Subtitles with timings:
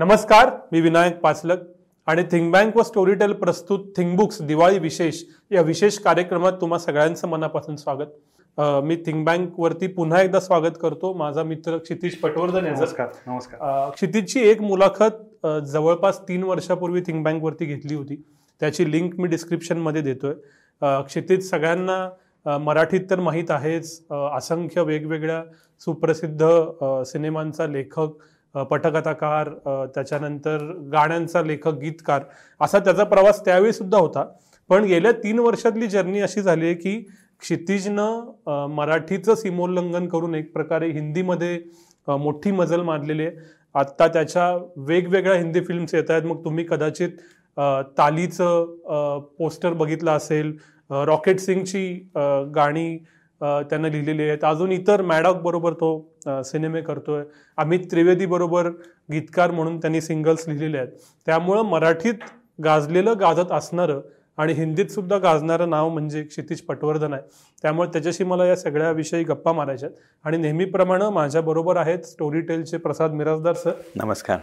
[0.00, 1.62] नमस्कार मी विनायक पाचलक
[2.08, 7.28] आणि think bank व स्टोरीटेल प्रस्तुत थिंक बुक्स दिवाळी विशेष या विशेष कार्यक्रमात तुम्हा सगळ्यांचं
[7.28, 8.06] मनापासून स्वागत.
[8.84, 11.12] मी थिंक बँक वरती पुन्हा एकदा स्वागत करतो.
[11.14, 13.90] माझा मित्र क्षितिज पटवर्धन नमस्कार नमस्कार.
[13.90, 18.22] क्षितिजची एक मुलाखत जवळपास तीन वर्षापूर्वी थिंक बँक वरती घेतली होती.
[18.60, 20.34] त्याची लिंक मी डिस्क्रिप्शनमध्ये देतोय.
[20.82, 24.06] क्षितिज सगळ्यांना मराठीत तर माहीत आहेच.
[24.10, 25.42] असंख्य वेगवेगळ्या
[25.84, 26.48] सुप्रसिद्ध
[27.06, 28.10] सिनेमांचा लेखक
[28.54, 29.48] पटकथाकार
[29.94, 32.22] त्याच्यानंतर गाण्यांचा लेखक गीतकार
[32.60, 34.24] असा त्याचा प्रवास त्यावेळी सुद्धा होता.
[34.70, 36.98] पण गेल्या तीन वर्षातली जर्नी अशी झाली आहे की
[37.40, 41.58] क्षितिजनं मराठीचं सीमोल्लंघन करून एक प्रकारे हिंदीमध्ये
[42.08, 43.36] मोठी मजल मारलेली आहे.
[43.74, 46.22] आत्ता त्याच्या वेगवेगळ्या हिंदी फिल्म्स येत आहेत.
[46.22, 47.08] मग तुम्ही कदाचित
[47.98, 50.56] तालीचं पोस्टर बघितलं असेल.
[50.90, 51.88] रॉकेट सिंगची
[52.54, 52.98] गाणी
[53.40, 54.44] त्यानं लिहिलेली आहेत.
[54.44, 57.22] अजून इतर मॅडॉक बरोबर तो सिनेमे करतोय.
[57.58, 58.68] अमित त्रिवेदी बरोबर
[59.12, 60.88] गीतकार म्हणून त्यांनी सिंगल्स लिहिलेले आहेत.
[61.26, 62.24] त्यामुळं मराठीत
[62.64, 64.00] गाजलेलं गाजत असणारं
[64.38, 67.22] आणि हिंदीत सुद्धा गाजणारं नाव म्हणजे क्षितिज पटवर्धन आहे.
[67.62, 69.98] त्यामुळे त्याच्याशी मला या सगळ्या विषयी गप्पा मारायच्या आहेत.
[70.24, 73.72] आणि नेहमीप्रमाणे माझ्याबरोबर आहेत स्टोरी टेलचे प्रसाद मिराजदार सर.
[73.96, 74.38] नमस्कार.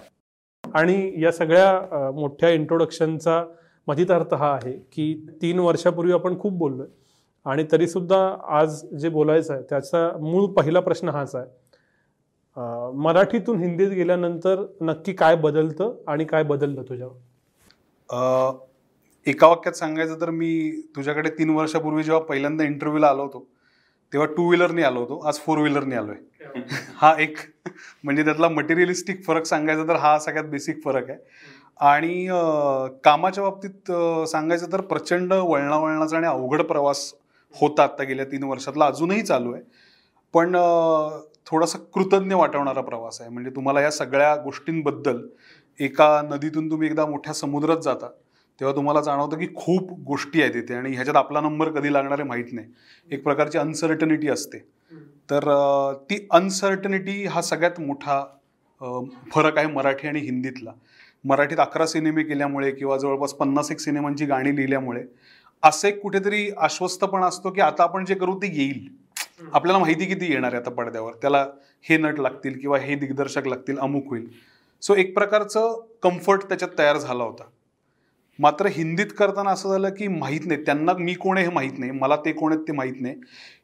[0.64, 3.44] आणि या सगळ्या मोठ्या इंट्रोडक्शनचा
[3.88, 6.88] मधितार्थ हा आहे की तीन वर्षापूर्वी आपण खूप बोललोय.
[7.48, 8.18] आणि तरी सुद्धा
[8.50, 11.46] आज जे बोलायचं आहे त्याचा मूळ पहिला प्रश्न हाच आहे.
[12.94, 17.16] मराठीतून हिंदीत गेल्यानंतर नक्की काय बदलतं आणि काय बदललं तुझ्यावर?
[19.28, 23.46] एका वाक्यात सांगायचं तर मी तुझ्याकडे तीन वर्षापूर्वी जेव्हा पहिल्यांदा इंटरव्ह्यूला आलो होतो
[24.14, 25.20] तेव्हा टू व्हीलरनी आलो होतो.
[25.28, 26.16] आज फोर व्हीलरनी आलोय.
[26.96, 27.38] हा एक
[28.04, 31.20] म्हणजे त्यातला मटेरियलिस्टिक फरक सांगायचा तर हा सगळ्यात बेसिक फरक आहे.
[31.80, 32.28] आणि
[33.04, 33.92] कामाच्या बाबतीत
[34.30, 37.12] सांगायचं तर प्रचंड वळणावळणाचा आणि अवघड प्रवास
[37.56, 39.64] होता आत्ता गेल्या तीन वर्षातला अजूनही चालू आहे.
[40.34, 40.56] पण
[41.48, 43.30] थोडासा कृतज्ञ वाटवणारा प्रवास आहे.
[43.30, 45.22] म्हणजे तुम्हाला या सगळ्या गोष्टींबद्दल
[45.80, 48.08] एका नदीतून तुम्ही एकदा मोठ्या समुद्रात जाता
[48.62, 52.28] तेव्हा तुम्हाला जाणवतं की खूप गोष्टी आहेत तिथे आणि ह्याच्यात आपला नंबर कधी लागणार आहे
[52.28, 52.68] माहीत नाही.
[53.12, 54.58] एक प्रकारची अनसर्टनिटी असते.
[55.30, 55.44] तर
[56.10, 58.24] ती अनसर्टनिटी हा सगळ्यात मोठा
[59.34, 60.72] फरक आहे मराठी आणि हिंदीतला.
[61.26, 65.04] मराठीत अकरा सिनेमे केल्यामुळे किंवा जवळपास पन्नास एक सिनेमांची गाणी लिहिल्यामुळे
[65.64, 68.88] असं एक कुठेतरी आश्वस्तपणा असतो की आता आपण जे करू ते येईल.
[69.54, 71.14] आपल्याला माहिती किती येणार आहे आता पडद्यावर.
[71.22, 71.46] त्याला
[71.86, 74.28] हे नट लागतील किंवा हे दिग्दर्शक लागतील अमुक होईल.
[74.84, 77.44] सो एक प्रकारचं कम्फर्ट त्याच्यात तयार झाला होता.
[78.40, 81.92] मात्र हिंदीत करताना असं झालं की माहीत नाही त्यांना मी कोण आहे हे माहीत नाही
[81.92, 83.16] मला ते कोण आहेत ते माहीत नाही.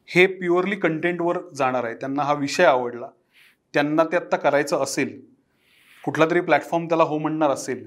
[0.08, 1.94] हे प्युअरली कंटेंटवर जाणार आहे.
[1.94, 3.08] त्यांना हा विषय आवडला.
[3.74, 5.20] त्यांना ते आत्ता करायचं असेल
[6.04, 7.84] कुठला तरी प्लॅटफॉर्म त्याला हो म्हणणार असेल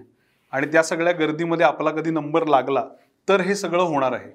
[0.54, 2.84] आणि त्या सगळ्या गर्दीमध्ये आपला कधी नंबर लागला
[3.28, 4.32] तर हे सगळं होणार आहे.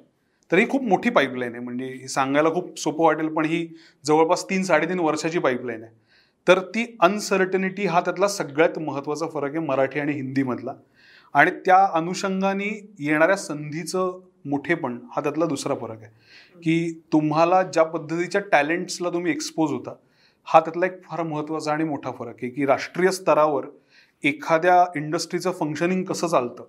[0.50, 1.64] तर ही खूप मोठी पाईपलाईन आहे.
[1.64, 3.66] म्हणजे ही सांगायला खूप सोपं वाटेल पण ही
[4.04, 5.92] जवळपास तीन साडेतीन वर्षाची पाईपलाईन आहे.
[6.46, 10.74] तर ती अनसर्टनिटी हा त्यातला सगळ्यात महत्त्वाचा फरक आहे मराठी आणि हिंदीमधला
[11.34, 16.10] आणि त्या अनुषंगाने येणाऱ्या संधीचं मोठेपण हा त्यातला दुसरा फरक आहे.
[16.62, 19.94] की तुम्हाला ज्या पद्धतीच्या टॅलेंट्सला तुम्ही एक्सपोज होता
[20.44, 22.48] हा त्यातला एक फार महत्त्वाचा आणि मोठा फरक आहे.
[22.48, 23.66] की राष्ट्रीय स्तरावर
[24.24, 26.64] एखाद्या इंडस्ट्रीचं फंक्शनिंग कसं चालतं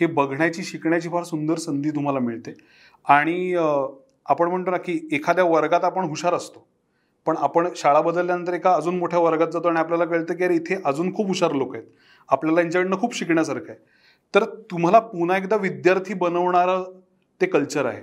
[0.00, 2.54] हे बघण्याची शिकण्याची फार सुंदर संधी तुम्हाला मिळते.
[3.04, 3.54] आणि
[4.26, 6.66] आपण म्हणतो ना की एखाद्या वर्गात आपण हुशार असतो.
[7.26, 10.76] पण आपण शाळा बदलल्यानंतर एका अजून मोठ्या वर्गात जातो आणि आपल्याला कळतं की अरे इथे
[10.84, 11.86] अजून खूप हुशार लोक आहेत.
[12.28, 13.78] आपल्याला यांच्याकडनं खूप शिकण्यासारखं आहे.
[14.34, 16.82] तर तुम्हाला पुन्हा एकदा विद्यार्थी बनवणारं
[17.40, 18.02] ते कल्चर आहे.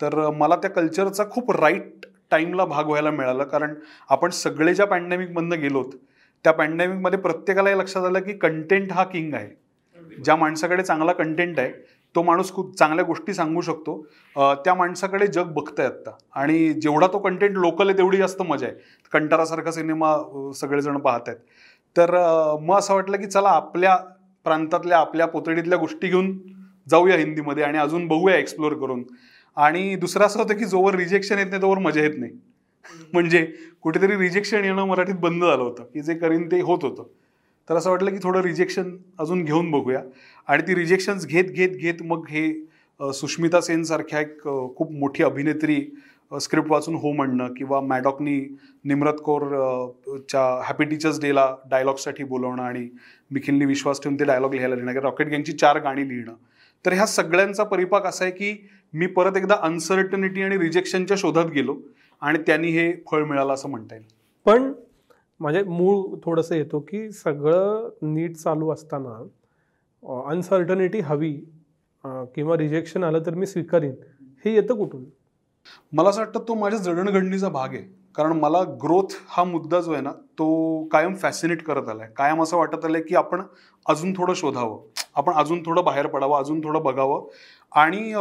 [0.00, 3.44] तर मला त्या कल्चरचा खूप राईट टाईमला भाग व्हायला मिळाला.
[3.44, 3.74] कारण
[4.08, 5.92] आपण सगळे ज्या पॅन्डेमिकमधनं गेलोत
[6.44, 9.48] त्या पॅन्डेमिकमध्ये प्रत्येकाला हे लक्षात आलं की कंटेंट हा किंग आहे.
[10.24, 11.72] ज्या माणसाकडे चांगला कंटेंट आहे
[12.14, 13.96] तो माणूस खूप चांगल्या गोष्टी सांगू शकतो.
[14.64, 16.10] त्या माणसाकडे जग बघतंय आत्ता.
[16.34, 18.74] आणि जेवढा तो कंटेंट लोकल आहे तेवढी जास्त मजा आहे.
[19.12, 20.14] कंटारासारखा सिनेमा
[20.56, 21.38] सगळेजण पाहत आहेत
[21.96, 22.10] तर
[22.60, 23.96] मग असं वाटलं की चला आपल्या
[24.46, 26.36] प्रांतातल्या आपल्या पोतडीतल्या गोष्टी घेऊन
[26.86, 29.02] जाऊया हिंदीमध्ये आणि अजून बघूया एक्सप्लोअर करून.
[29.56, 32.32] आणि दुसरं असं होतं की जोवर रिजेक्शन येत नाही तोवर मजा येत नाही.
[33.12, 33.44] म्हणजे
[33.82, 37.06] कुठेतरी रिजेक्शन येणं मराठीत बंद झालं होतं की जे करीन ते होत होतं.
[37.68, 40.00] तर असं वाटलं की थोडं रिजेक्शन अजून घेऊन बघूया.
[40.48, 42.52] आणि ती रिजेक्शन्स घेत घेत घेत मग हे
[43.00, 44.42] सुष्मिता सेनसारख्या एक
[44.76, 45.80] खूप मोठी अभिनेत्री
[46.32, 48.38] स्क्रिप्ट वाचून हो म्हणणं किंवा मॅडॉकनी
[48.84, 49.42] निम्रत कौर
[50.28, 52.88] च्या हॅपी टीचर्स डेला डायलॉगसाठी बोलवणं आणि
[53.30, 56.34] निखिलनी विश्वास ठेवून ते डायलॉग लिहायला लिहिणं रॉकेट गँगची चार गाणी लिहिणं.
[56.84, 61.76] तर ह्या सगळ्यांचा परिपाक असा आहे की मी परत एकदा अनसर्टनिटी आणि रिजेक्शनच्या शोधात गेलो
[62.22, 64.06] आणि त्यांनी हे फळ मिळालं असं म्हणता येईल.
[64.46, 64.72] पण
[65.40, 69.18] म्हणजे मूळ थोडंसं येतो की सगळं नीट चालू असताना
[70.30, 71.32] अनसर्टनिटी हवी
[72.34, 73.92] किंवा रिजेक्शन आलं तर मी स्वीकारीन.
[74.44, 75.04] हे येतं कुठून?
[75.92, 77.82] मला असं वाटतं तो माझ्या जडणघडणीचा भाग आहे.
[78.14, 82.08] कारण मला ग्रोथ हा मुद्दा जो आहे ना तो कायम फॅसिनेट करत आलाय.
[82.16, 83.42] कायम असं वाटत आलंय की आपण
[83.86, 84.78] अजून थोडं शोधावं.
[85.16, 87.26] आपण अजून थोडं बाहेर पडावं अजून थोडं बघावं.
[87.72, 88.12] आणि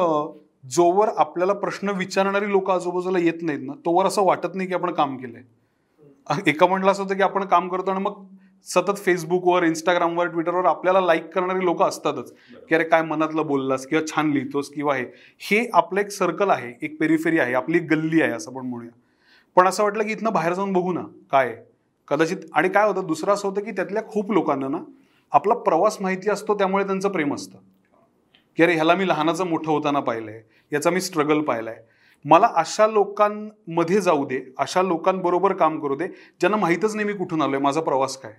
[0.75, 4.93] जोवर आपल्याला प्रश्न विचारणारी लोक आजूबाजूला येत नाहीत ना तोवर असं वाटत नाही की आपण
[4.93, 5.41] काम केलंय.
[6.47, 8.25] एका म्हटलं असं होतं की आपण काम करतो आणि मग
[8.65, 12.33] सतत फेसबुकवर इंस्टाग्रामवर ट्विटरवर आपल्याला लाईक करणारी लोक असतातच.
[12.69, 15.05] की अरे काय मनातलं बोललास किंवा छान लिहितोस किंवा हे.
[15.39, 18.91] हे आपलं एक सर्कल आहे एक पेरिफेरी आहे आपली एक गल्ली आहे असं पण म्हणूया.
[19.55, 21.01] पण असं वाटलं की इथनं बाहेर जाऊन बघू ना
[21.31, 21.55] काय
[22.07, 24.77] कदाचित आणि काय होतं दुसरं असं होतं की त्यातल्या खूप लोकांना ना
[25.31, 27.57] आपला प्रवास माहिती असतो त्यामुळे त्यांचं प्रेम असतं.
[28.57, 30.41] की अरे ह्याला मी लहानाचं मोठं होताना पाहिलंय
[30.73, 31.77] याचा मी स्ट्रगल पाहिलाय.
[32.25, 37.41] मला अशा लोकांमध्ये जाऊ दे अशा लोकांबरोबर काम करू दे ज्यांना माहीतच नाही मी कुठून
[37.41, 38.33] आलोय माझा प्रवास काय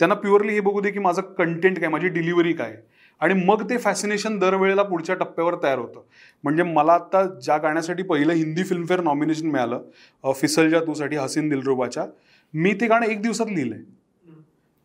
[0.00, 2.76] त्यांना प्युअरली हे बघू दे की माझं कंटेंट काय माझी डिलिव्हरी काय
[3.20, 6.00] आणि मग ते फॅसिनेशन दरवेळेला पुढच्या टप्प्यावर तयार होतं.
[6.44, 12.04] म्हणजे मला आता ज्या गाण्यासाठी पहिलं हिंदी फिल्मफेअर नॉमिनेशन मिळालं फिसलजा तूसाठी हसीन दिलरुबाच्या
[12.54, 13.78] मी ते गाणं एक दिवसात लिहिलंय.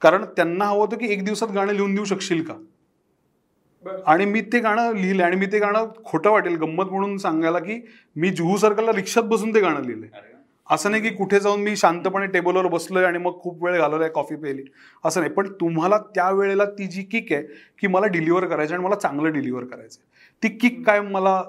[0.01, 2.53] कारण त्यांना हवं होतं की एक दिवसात गाणं लिहून देऊ शकशील का?
[4.07, 7.79] आणि मी ते गाणं लिहिलंय आणि मी ते गाणं खोटं वाटेल गंमत म्हणून सांगायला की
[8.15, 10.07] मी जुहू सर्कलला रिक्षात बसून ते गाणं लिहिलंय.
[10.69, 14.35] असं नाही की कुठे जाऊन मी शांतपणे टेबलवर बसलोय आणि मग खूप वेळ घालवलाय कॉफी
[14.35, 14.63] प्यायली.
[15.03, 17.43] असं नाही पण तुम्हाला त्या वेळेला ती जी किक आहे
[17.79, 19.99] की मला डिलिव्हर करायचं आणि मला चांगलं डिलिव्हर करायचं
[20.43, 21.41] ती किक काय मला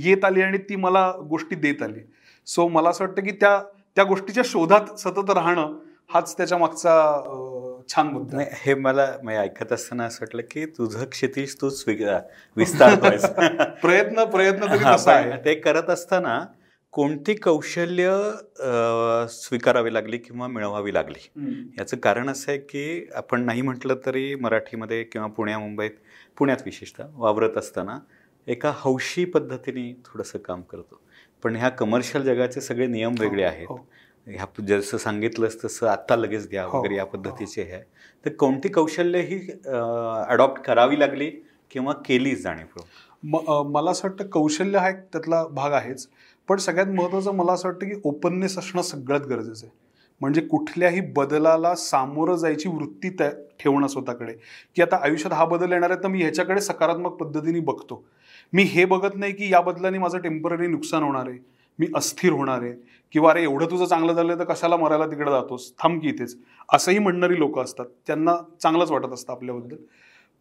[0.00, 2.00] येत आली आणि ती मला गोष्टी देत आली.
[2.46, 3.58] सो मला असं वाटतं की त्या
[3.96, 5.76] त्या गोष्टीच्या शोधात सतत राहणं
[6.10, 6.92] हाच त्याच्या मागचा
[7.94, 8.38] छान मुद्दा.
[8.52, 11.68] हे मला ऐकत असताना असं वाटलं की तुझं क्षितिज तू
[12.56, 13.24] विस्तारतोयस
[13.82, 15.44] प्रयत्न प्रयत्न हा, आहे.
[15.44, 16.44] ते करत असताना
[16.92, 18.30] कोणती कौशल्य
[19.30, 21.30] स्वीकारावी लागली किंवा मिळवावी लागली.
[21.78, 25.90] याचं कारण असं आहे की आपण नाही म्हटलं तरी मराठीमध्ये किंवा पुण्या मुंबईत
[26.38, 27.98] पुण्यात विशेषतः वावरत असताना
[28.46, 31.00] एका हौशी पद्धतीने थोडंसं काम करतो.
[31.44, 33.66] पण ह्या कमर्शियल जगाचे सगळे नियम वेगळे आहेत.
[33.68, 33.88] हो.
[34.26, 36.78] ह्या जसं सांगितलंस तसं आत्ता लगेच द्या हो.
[36.78, 37.82] वगैरे या पद्धतीचे आहे
[38.24, 39.50] तर कोणती कौशल्य ही
[40.28, 41.30] अडॉप्ट करावी लागली
[41.70, 42.86] किंवा केली जाणीवपूर्वक?
[43.22, 46.08] म- मला असं वाटतं कौशल्य हा एक त्यातला भाग आहेच.
[46.48, 49.78] पण सगळ्यात महत्त्वाचं मला असं वाटतं की ओपननेस असणं सगळ्यात गरजेचं आहे.
[50.20, 54.32] म्हणजे कुठल्याही बदलाला सामोरं जायची वृत्ती त्या ठेवणं स्वतःकडे.
[54.76, 58.04] की आता आयुष्यात हा बदल येणार आहे तर मी ह्याच्याकडे सकारात्मक पद्धतीने बघतो.
[58.52, 61.38] मी हे बघत नाही की या बदलाने माझं टेंपररी नुकसान होणार आहे.
[61.80, 62.72] मी अस्थिर होणार आहे.
[63.12, 65.72] किंवा अरे एवढं तुझं चांगलं झालं तर कशाला मरायला तिकडे जातोस?
[65.82, 66.38] थांब की इथेच.
[66.72, 67.86] असंही म्हणणारी लोक असतात.
[68.06, 69.76] त्यांना चांगलंच वाटत असतं आपल्याबद्दल.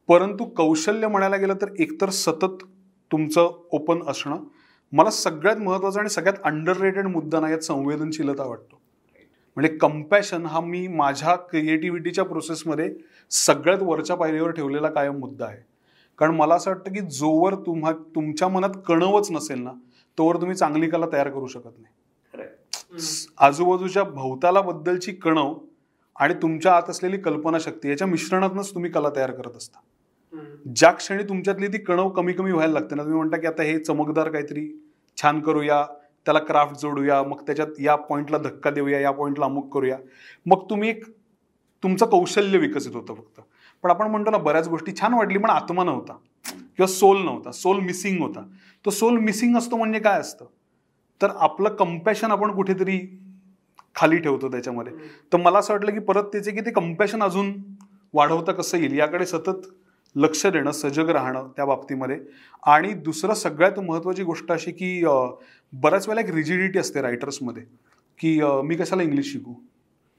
[0.07, 2.63] परंतु कौशल्य म्हणायला गेलं तर एकतर सतत
[3.11, 3.41] तुमचं
[3.71, 4.37] ओपन असणं
[4.91, 8.81] मला सगळ्यात महत्त्वाचा आणि सगळ्यात अंडर रेटेड मुद्दा ना यात संवेदनशीलता वाटतो.
[9.55, 12.93] म्हणजे कम्पॅशन हा मी माझ्या क्रिएटिव्हिटीच्या प्रोसेसमध्ये
[13.29, 15.57] सगळ्यात वरच्या पायरीवर ठेवलेला कायम मुद्दा आहे.
[16.17, 19.71] कारण मला असं वाटतं की जोवर तुम्हा तुमच्या मनात कणवच नसेल ना
[20.19, 21.93] तोवर तुम्ही चांगली कला तयार करू शकत नाही.
[23.37, 25.53] आजूबाजूच्या भोवताला बद्दलची कणव
[26.15, 29.79] आणि तुमच्या आत असलेली कल्पनाशक्ती याच्या मिश्रणातूनच तुम्ही कला तयार करत असता.
[30.75, 33.79] ज्या क्षणी तुमच्यातली ती कणव कमी कमी व्हायला लागते ना तुम्ही म्हणता की आता हे
[33.79, 34.69] चमकदार काहीतरी
[35.17, 35.85] छान करूया
[36.25, 39.97] त्याला क्राफ्ट जोडूया मग त्याच्यात या पॉइंटला धक्का देऊया या पॉइंटला अमुक करूया.
[40.45, 41.05] मग तुम्ही एक
[41.83, 43.41] तुमचं कौशल्य विकसित होतं फक्त.
[43.83, 46.13] पण आपण म्हणतो ना बऱ्याच गोष्टी छान वाटली पण आत्मा नव्हता.
[46.45, 48.45] किंवा सोल नव्हता सोल मिसिंग होता.
[48.85, 50.45] तो सोल मिसिंग असतो म्हणजे काय असतं?
[51.21, 52.99] तर आपलं कम्पॅशन आपण कुठेतरी
[53.95, 54.93] खाली ठेवतो त्याच्यामध्ये.
[55.33, 57.53] तर मला असं वाटलं की परत त्याचे की ते कम्पॅशन अजून
[58.13, 58.97] वाढवता कसं येईल?
[58.97, 59.67] याकडे सतत
[60.15, 62.19] लक्ष देणं सजग राहणं त्या बाबतीमध्ये.
[62.63, 65.03] आणि दुसरं सगळ्यात महत्त्वाची गोष्ट अशी की
[65.73, 67.63] बऱ्याच वेळेला एक रिजिडिटी असते रायटर्समध्ये
[68.19, 69.53] की मी कशाला इंग्लिश शिकू?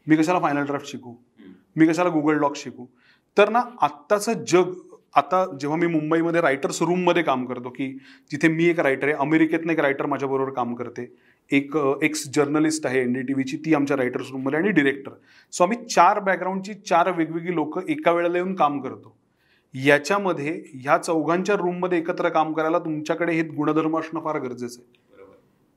[0.07, 1.14] मी कशाला फायनल ड्राफ्ट शिकू?
[1.76, 2.87] मी कशाला गुगल डॉक शिकू?
[3.37, 4.73] तर ना आत्ताचं जग
[5.17, 7.88] आता जेव्हा मी मुंबईमध्ये रायटर्स रूममध्ये काम करतो की
[8.31, 11.07] जिथे मी एक रायटर आहे अमेरिकेतनं एक रायटर माझ्याबरोबर काम करते.
[11.50, 15.12] एक एक्स जर्नलिस्ट आहे एन डी टी व्हीची ती आमच्या रायटर्स रूममध्ये आणि डिरेक्टर
[15.52, 19.17] सो आम्ही चार बॅकग्राऊंडची चार वेगवेगळी लोक एका वेळेला येऊन काम करतो.
[19.75, 25.00] याच्यामध्ये ह्या चौघांच्या रूममध्ये एकत्र काम करायला तुमच्याकडे हे गुणधर्म असणं फार गरजेचं आहे.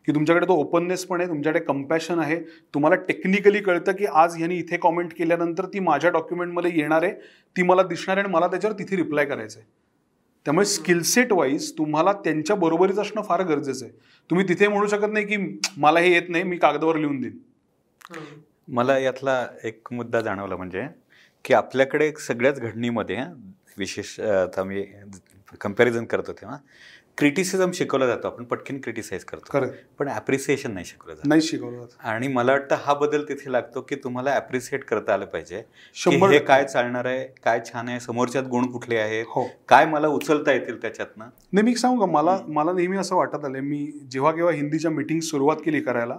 [0.08, 2.40] की तुमच्याकडे तो ओपननेस पण आहे तुमच्याकडे कम्पॅशन आहे.
[2.74, 7.14] तुम्हाला टेक्निकली कळतं की आज ह्यांनी इथे कॉमेंट केल्यानंतर ती माझ्या डॉक्युमेंटमध्ये येणार आहे
[7.56, 9.68] ती मला दिसणार आहे आणि मला त्याच्यावर तिथे रिप्लाय करायचं आहे.
[10.46, 13.94] त्यामुळे स्किलसेट वाईज तुम्हाला त्यांच्या बरोबरीच असणं फार गरजेचं आहे.
[14.30, 15.38] तुम्ही तिथे म्हणू शकत नाही की
[15.78, 17.38] मला हे येत नाही मी कागदावर लिहून देईन.
[18.68, 20.86] मला यातला एक मुद्दा जाणवला म्हणजे
[21.46, 23.18] की आपल्याकडे सगळ्याच घडणीमध्ये
[23.78, 24.84] विशेष आता मी
[25.62, 26.58] कंपॅरिझन करतो तेव्हा
[27.18, 28.28] क्रिटिसिझम शिकवला जातो.
[28.28, 29.66] आपण पटकन क्रिटिसाइज करतो.
[30.00, 31.28] पण ॲप्रिसिएशन नाही शिकवलं जात.
[31.28, 32.06] नाही शिकवलं जात.
[32.06, 35.62] आणि मला वाटतं हा बदल तिथे लागतो की तुम्हाला ॲप्रिसिएट करता आलं पाहिजे.
[35.96, 36.40] हे.
[36.40, 37.24] काय चालणार आहे?
[37.44, 38.00] काय छान आहे?
[38.00, 39.26] समोरच्यात गुण कुठले आहेत?
[39.28, 39.48] हो.
[39.68, 41.26] काय मला उचलता येतील त्याच्यातनं?
[41.54, 42.12] नाही मी सांगू का?
[42.12, 46.18] मला मला नेहमी असं वाटत आलं मी जेव्हा केव्हा हिंदीच्या मीटिंग सुरुवात केली करायला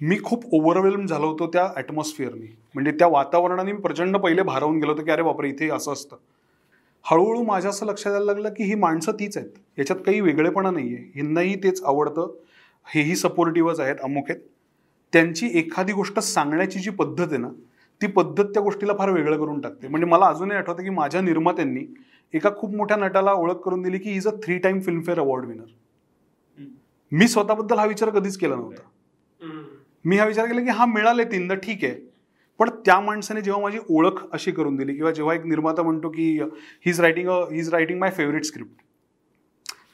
[0.00, 4.92] मी खूप ओव्हरवेल्म झालो होतो त्या ॲटमॉस्फिअरनी म्हणजे त्या वातावरणाने मी प्रचंड पहिले भारावून गेलो
[4.92, 6.16] होतो की अरे बापरे इथे असं असतं.
[7.04, 9.48] हळूहळू माझ्या असं लक्षात यायला लागलं की ही माणसं तीच आहेत.
[9.78, 12.32] याच्यात काही वेगळेपणा नाही आहे ह्यांनाही तेच आवडतं.
[12.86, 14.40] हेही सपोर्टिव्हच आहेत अमुक आहेत.
[15.12, 17.48] त्यांची एखादी गोष्ट सांगण्याची जी पद्धत आहे ना
[18.00, 19.88] ती पद्धत त्या गोष्टीला फार वेगळं करून टाकते.
[19.88, 21.84] म्हणजे मला अजूनही आठवतं की माझ्या निर्मात्यांनी
[22.34, 25.64] एका खूप मोठ्या नटाला ओळख करून दिली की is a three time Filmfare award winner
[27.12, 28.82] मी स्वतःबद्दल हा विचार कधीच केला नव्हता.
[30.04, 31.94] मी हा विचार केला की हा मिळाले तीनदा ठीक आहे.
[32.60, 36.30] पण त्या माणसाने जेव्हा माझी ओळख अशी करून दिली किंवा जेव्हा एक निर्माता म्हणतो की
[36.40, 38.84] he is writing a he is writing my favourite script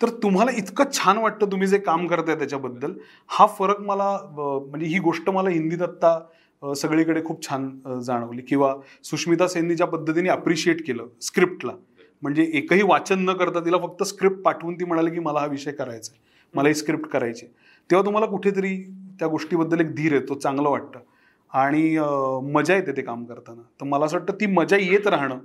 [0.03, 2.93] तर तुम्हाला इतकं छान वाटतं तुम्ही जे काम करताय त्याच्याबद्दल.
[3.29, 7.69] हा फरक मला म्हणजे ही गोष्ट मला हिंदीत आत्ता सगळीकडे खूप छान
[8.07, 8.43] जाणवली.
[8.43, 11.73] किंवा सुष्मिता सेननी ज्या पद्धतीने अप्रिशिएट केलं स्क्रिप्टला
[12.23, 15.73] म्हणजे एकही वाचन न करता तिला फक्त स्क्रिप्ट पाठवून ती म्हणाली की मला हा विषय
[15.73, 16.21] करायचा आहे.
[16.55, 17.55] मला ही स्क्रिप्ट करायची आहे.
[17.91, 18.77] तेव्हा तुम्हाला कुठेतरी
[19.19, 20.99] त्या गोष्टीबद्दल एक धीर येतो चांगलं वाटतं.
[21.53, 21.99] आणि
[22.53, 23.63] मजा येते ते काम करताना.
[23.81, 25.39] तर मला असं वाटतं ती मजा येत राहणं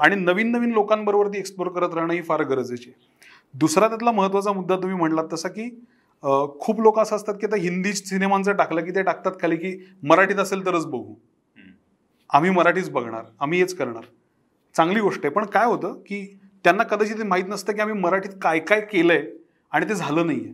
[0.00, 3.10] आणि नवीन नवीन लोकांबरोबर ती एक्सप्लोर करत राहणं ही फार गरजेची आहे.
[3.54, 5.68] दुसरा त्यातला महत्त्वाचा मुद्दा तुम्ही म्हणलात तसा की
[6.60, 10.38] खूप लोक असं असतात की आता हिंदी सिनेमांचं टाकलं की ते टाकतात खाली की मराठीत
[10.38, 11.14] असेल तरच बघू.
[12.30, 14.04] आम्ही मराठीच बघणार आम्ही हेच करणार.
[14.74, 16.24] चांगली गोष्ट आहे पण काय होतं की
[16.64, 19.24] त्यांना कदाचित माहीत नसतं की आम्ही मराठीत काय काय केलंय
[19.72, 20.52] आणि ते झालं नाहीये.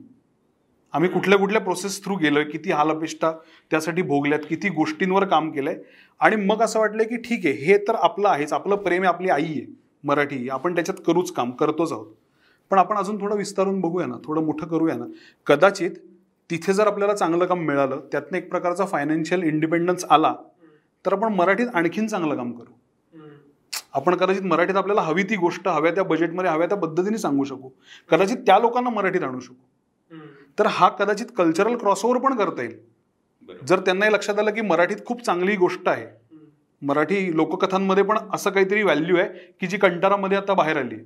[0.95, 3.33] आम्ही कुठल्या कुठल्या प्रोसेस थ्रू गेलोय किती हालअपेष्टा
[3.71, 5.77] त्यासाठी भोगल्यात किती गोष्टींवर काम केलंय.
[6.21, 9.29] आणि मग असं वाटलंय की ठीक आहे हे तर आपलं आहेच आपलं प्रेम आहे आपली
[9.29, 9.67] आई आहे
[10.05, 12.07] मराठी आपण त्याच्यात करूच काम करतोच आहोत.
[12.71, 15.05] पण आपण अजून थोडं विस्तारून बघूया ना थोडं मोठं करूया ना.
[15.47, 15.91] कदाचित
[16.51, 20.35] तिथे जर आपल्याला चांगलं काम मिळालं त्यातनं एक प्रकारचा फायनान्शियल इंडिपेंडन्स आला
[21.05, 22.73] तर आपण मराठीत आणखीन चांगलं काम करू.
[23.95, 27.69] आपण कदाचित मराठीत आपल्याला हवी ती गोष्ट हव्या त्या बजेटमध्ये हव्या त्या पद्धतीने सांगू शकू.
[28.11, 29.55] कदाचित त्या लोकांना मराठीत आणू शकू.
[30.59, 32.77] तर हा कदाचित कल्चरल क्रॉसओव्हर पण करता येईल.
[33.67, 36.07] जर त्यांनाही लक्षात आलं की मराठीत खूप चांगली गोष्ट आहे.
[36.83, 40.97] मराठी लोककथांमध्ये पण असं काहीतरी व्हॅल्यू आहे की जी कंटारामध्ये आता बाहेर आली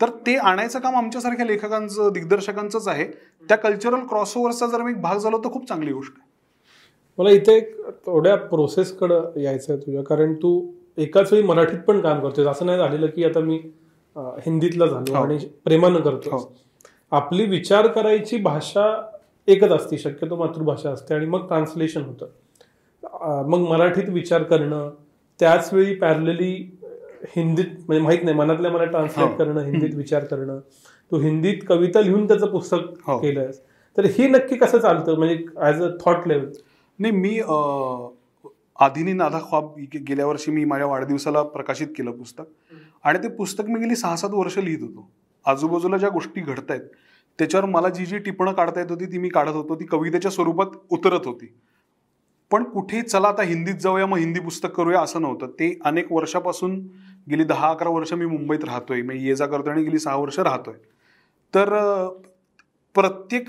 [0.00, 3.04] तर ते आणायचं काम आमच्यासारख्या लेखकांचं दिग्दर्शकांचंच आहे.
[3.48, 6.28] त्या कल्चरल क्रॉसओव्हरचा जर मी एक भाग झालो तर खूप चांगली गोष्ट आहे.
[7.18, 7.74] मला इथे एक
[8.06, 10.60] थोड्या प्रोसेसकडं यायचं आहे तुझ्या कारण तू
[10.98, 13.56] एकाच वेळी मराठीत पण काम करतोय असं नाही झालेलं की आता मी
[14.16, 15.22] हिंदीतला झालो हो.
[15.22, 16.52] आणि प्रेमानं करतो हो.
[17.14, 18.84] आपली विचार करायची भाषा
[19.48, 23.42] एकच असते शक्यतो मातृभाषा असते आणि मग ट्रान्सलेशन होतं.
[23.48, 24.90] मग मराठीत विचार करणं
[25.40, 26.52] त्याच वेळी पॅरलली
[27.36, 29.36] हिंदीत म्हणजे माहीत नाही मनातल्या मनात ट्रान्सलेट हो.
[29.36, 30.58] करणं हिंदीत विचार करणं.
[31.10, 33.18] तू हिंदीत कविता लिहून त्याचं पुस्तक हो.
[33.18, 33.60] केलंयस
[33.96, 35.16] तर हे नक्की कसं चालतं?
[35.18, 36.50] म्हणजे ऍज अ थॉट लेवल
[36.98, 37.38] नाही मी
[38.76, 39.74] आधिनी नाधा ख्वाब
[40.08, 42.44] गेल्या वर्षी मी माझ्या वाढदिवसाला प्रकाशित केलं पुस्तक.
[43.04, 45.08] आणि ते पुस्तक मी गेली सहा सात वर्ष लिहित होतो.
[45.44, 46.80] आजूबाजूला ज्या गोष्टी घडत आहेत
[47.38, 49.74] त्याच्यावर मला जी जी टिपणं काढता येत होती ती मी काढत होतो.
[49.74, 51.54] ती कवितेच्या स्वरूपात उतरत होती.
[52.50, 55.46] पण कुठे चला आता हिंदीत जाऊया मग हिंदी पुस्तक करूया असं नव्हतं.
[55.46, 56.80] ते अनेक वर्षापासून
[57.30, 59.02] गेली दहा अकरा वर्ष मी मुंबईत राहतोय.
[59.02, 60.74] मी ये जा करतोय आणि गेली सहा वर्ष राहतोय.
[61.54, 61.68] तर
[62.94, 63.48] प्रत्येक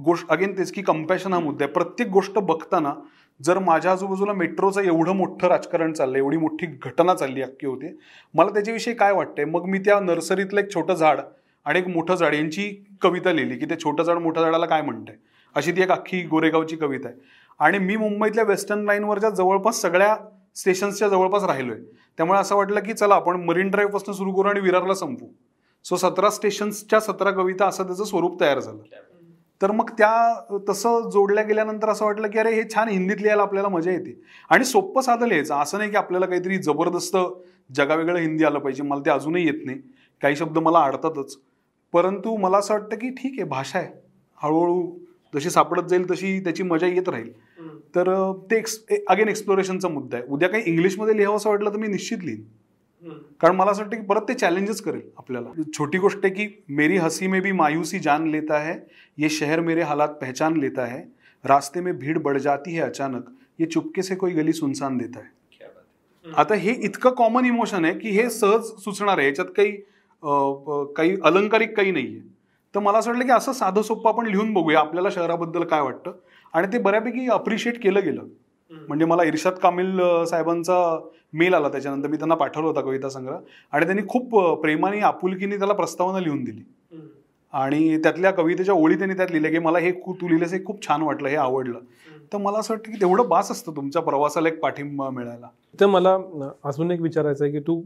[0.00, 1.72] गोष्ट अगेन तेच की कम्पॅशन हा मुद्दा आहे.
[1.72, 2.94] प्रत्येक गोष्ट बघताना
[3.42, 7.94] जर माझ्या आजूबाजूला मेट्रोचं एवढं मोठं राजकारण चाललंय एवढी मोठी घटना चालली अख्खी होते
[8.34, 9.44] मला त्याच्याविषयी काय वाटतंय?
[9.44, 11.20] मग मी त्या नर्सरीतलं एक छोटं झाड
[11.64, 15.14] आणि एक मोठं झाड यांची कविता लिहिली की ते छोटं झाड मोठ्या झाडाला काय म्हणतंय?
[15.54, 17.16] अशी ती एक अख्खी गोरेगावची कविता आहे.
[17.58, 20.16] आणि मी मुंबईतल्या वेस्टर्न लाईनवरच्या जवळपास सगळ्या
[20.56, 21.82] स्टेशन्सच्या जवळपास राहिलो आहे
[22.16, 25.26] त्यामुळे असं वाटलं की चला आपण मरीन ड्राईव्हपासून सुरू करू आणि विरारला संपू.
[25.84, 28.82] सो सतरा स्टेशन्सच्या सतरा कविता असं त्याचं स्वरूप तयार झालं.
[29.62, 33.68] तर मग त्या तसं जोडल्या गेल्यानंतर असं वाटलं की अरे हे छान हिंदीत लिहायला आपल्याला
[33.68, 34.20] मजा येते.
[34.50, 35.54] आणि सोपं साधं लिहायचं.
[35.54, 37.16] असं नाही की आपल्याला काहीतरी जबरदस्त
[37.76, 38.82] जगावेगळं हिंदी आलं पाहिजे.
[38.82, 39.78] मला ते अजूनही येत नाही.
[40.22, 41.36] काही शब्द मला आवडतातच
[41.92, 43.88] परंतु मला असं वाटतं की ठीक आहे भाषा आहे.
[44.42, 44.82] हळूहळू
[45.34, 47.32] जशी सापडत जाईल तशी त्याची मजा येत राहील.
[47.94, 50.26] तर ते एक्स अगेन एक्सप्लोरेशनचा मुद्दा आहे.
[50.28, 52.42] उद्या काही इंग्लिशमध्ये लिहावं असं वाटलं तर मी निश्चित लिहीन.
[53.40, 55.62] कारण मला असं वाटतं की परत ते चॅलेंजेस करेल आपल्याला.
[55.76, 58.74] छोटी गोष्ट आहे की मेरी हंसी में भी मायूसी जान लेता है
[59.18, 61.02] ये शहर मेरे हालात पहचान लेता है
[61.44, 65.30] रास्ते में भीड़ बढ़ जाती है अचानक ये चुपके से कोई गली सुनसान देता है.
[66.26, 69.72] आता हे इतकं कॉमन इमोशन आहे की हे सहज सुचणार आहे याच्यात काही
[70.96, 72.20] काही अलंकारिक काही नाहीये
[72.74, 76.12] तर मला असं वाटलं की असं साधं सोपं आपण लिहून बघूया आपल्याला शहराबद्दल काय वाटतं.
[76.54, 78.24] आणि ते बऱ्यापैकी अप्रिशिएट केलं गेलं.
[78.70, 80.98] म्हणजे मला इर्शाद कामिल साहेबांचा
[81.32, 82.08] मेल आला त्याच्यानंतर.
[82.08, 83.38] मी त्यांना पाठवला होता कविता संग्रह.
[83.72, 86.62] आणि त्यांनी खूप प्रेमाने आपुलकीने त्याला प्रस्तावना लिहून दिली.
[87.54, 90.86] आणि त्यातल्या कवितेच्या ओळी त्यांनी त्यात लिहिल्या की मला हे खूप तू लिहिलेस हे खूप
[90.86, 91.78] छान वाटलं हे आवडलं.
[92.32, 95.48] तर मला असं वाटतं की तेवढं बास असतं तुमच्या प्रवासाला एक पाठिंबा मिळायला.
[95.80, 96.16] तर मला
[96.64, 97.82] अजून एक विचारायचं आहे की तू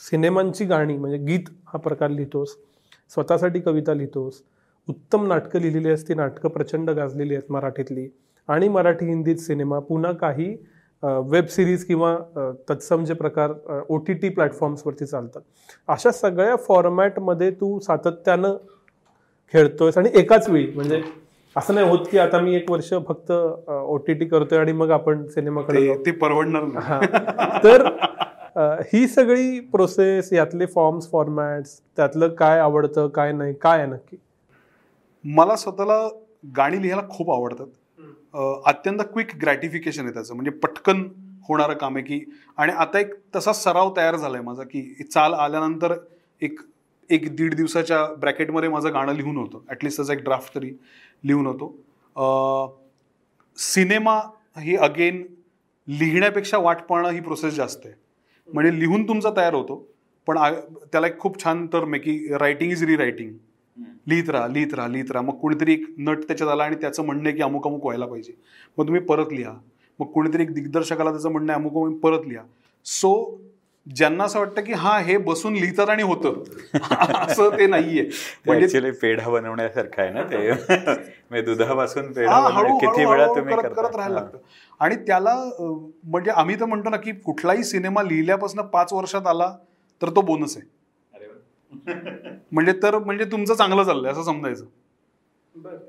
[0.00, 2.56] सिनेमांची गाणी म्हणजे गीत हा प्रकार लिहितोस
[3.10, 4.42] स्वतःसाठी कविता लिहितोस
[4.88, 8.08] उत्तम नाटकं लिहिलेली आहेत ती नाटकं प्रचंड गाजलेली आहेत मराठीतली
[8.48, 10.54] आणि मराठी हिंदीत सिनेमा पुन्हा काही
[11.02, 12.16] वेब सिरीज किंवा
[12.68, 13.52] तत्सम जे प्रकार
[13.88, 15.40] ओ टी टी प्लॅटफॉर्म्सवरती चालतात.
[15.88, 18.56] अशा सगळ्या फॉर्मॅटमध्ये तू सातत्यानं
[19.54, 21.02] खेळतोयस आणि एकाच वेळी म्हणजे
[21.56, 24.90] असं नाही होत की आता मी एक वर्ष फक्त ओ टी टी करतोय आणि मग
[24.90, 27.06] आपण सिनेमाकडे ते परवडणार नाही.
[27.64, 27.86] तर
[28.92, 34.16] ही सगळी प्रोसेस यातले फॉर्म्स फॉर्मॅट्स त्यातलं काय आवडतं काय नाही काय आहे नक्की?
[35.24, 36.06] मला स्वतःला
[36.56, 37.66] गाणी लिहायला खूप आवडतात.
[38.34, 40.34] अत्यंत क्विक ग्रॅटिफिकेशन आहे त्याचं.
[40.34, 41.02] म्हणजे पटकन
[41.48, 42.20] होणारं काम आहे की
[42.58, 45.94] आणि आता एक तसा सराव तयार झालाय माझा की चाल आल्यानंतर
[46.42, 46.60] एक
[47.10, 49.58] एक दीड दिवसाच्या ब्रॅकेटमध्ये माझं गाणं लिहून होतं.
[49.68, 50.70] ॲटलिस्ट त्याचा एक ड्राफ्ट तरी
[51.24, 51.66] लिहून होतो.
[53.58, 54.18] सिनेमा
[54.58, 55.22] ही अगेन
[55.88, 57.94] लिहिण्यापेक्षा वाट पाहणं ही प्रोसेस जास्त आहे.
[58.48, 59.76] म्हणजे लिहून तुमचा तयार होतो.
[60.28, 60.38] पण
[60.92, 63.32] त्याला एक खूप छान तर मे की रायटिंग इज री रायटिंग
[63.78, 65.24] लिहित राहा लिहित राहा लिहित राहा.
[65.24, 68.32] मग कुणीतरी एक नट त्याच्यात आला आणि त्याचं म्हणणं आहे की अमुक अमुक व्हायला पाहिजे.
[68.78, 69.54] मग तुम्ही परत लिहा.
[69.98, 72.42] मग कुणीतरी एक दिग्दर्शकाला त्याचं म्हणणं आहे अमुक अमुक परत लिहा.
[72.84, 73.40] सो
[73.94, 76.42] ज्यांना असं वाटतं की हा हे बसून लिहितात आणि होतं.
[77.28, 78.10] असं ते नाहीये.
[78.46, 80.50] म्हणजे पेढा बनवण्यासारखं आहे ना ते.
[81.30, 83.96] म्हणजे दुधापासून पेढा किती वेळा तुम्ही करत करता?
[83.96, 84.14] राहायला.
[84.14, 84.38] लागतं.
[84.80, 85.50] आणि त्याला
[86.04, 89.56] म्हणजे आम्ही तर म्हणतो ना की कुठलाही सिनेमा लिहिल्यापासून पाच वर्षात आला
[90.02, 90.81] तर तो बोनस आहे.
[92.52, 94.64] म्हणजे तर म्हणजे तुमचं चांगलं चाललंय असं समजायचं.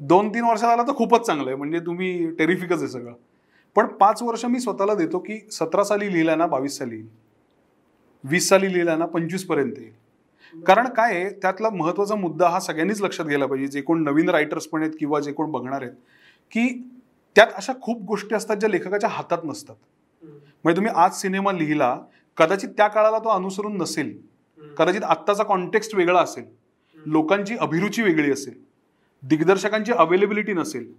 [0.02, 3.14] दोन तीन वर्षात आला तर खूपच चांगलं आहे म्हणजे तुम्ही टेरिफिकच आहे सगळं.
[3.76, 7.08] पण पाच वर्ष मी स्वतःला देतो की सतरा साली लिहिला ना बावीस साली येईल.
[8.24, 9.92] वीस साली लिहिला ना पंचवीसपर्यंत येईल.
[10.54, 14.68] कारण काय आहे त्यातला महत्त्वाचा मुद्दा हा सगळ्यांनीच लक्षात घ्यायला पाहिजे जे कोण नवीन रायटर्स
[14.68, 15.94] पण आहेत किंवा जे कोण बघणार आहेत
[16.52, 16.68] की
[17.36, 19.76] त्यात अशा खूप गोष्टी असतात ज्या लेखकाच्या हातात नसतात.
[20.64, 21.98] म्हणजे तुम्ही आज सिनेमा लिहिला
[22.38, 24.18] कदाचित त्या काळाला तो अनुसरून नसेल
[24.78, 26.44] कदाचित आत्ताचा कॉन्टेक्स्ट वेगळा असेल.
[27.06, 28.54] लोकांची अभिरुची वेगळी असेल.
[29.24, 30.94] दिग्दर्शकांची अवेलेबिलिटी नसेल.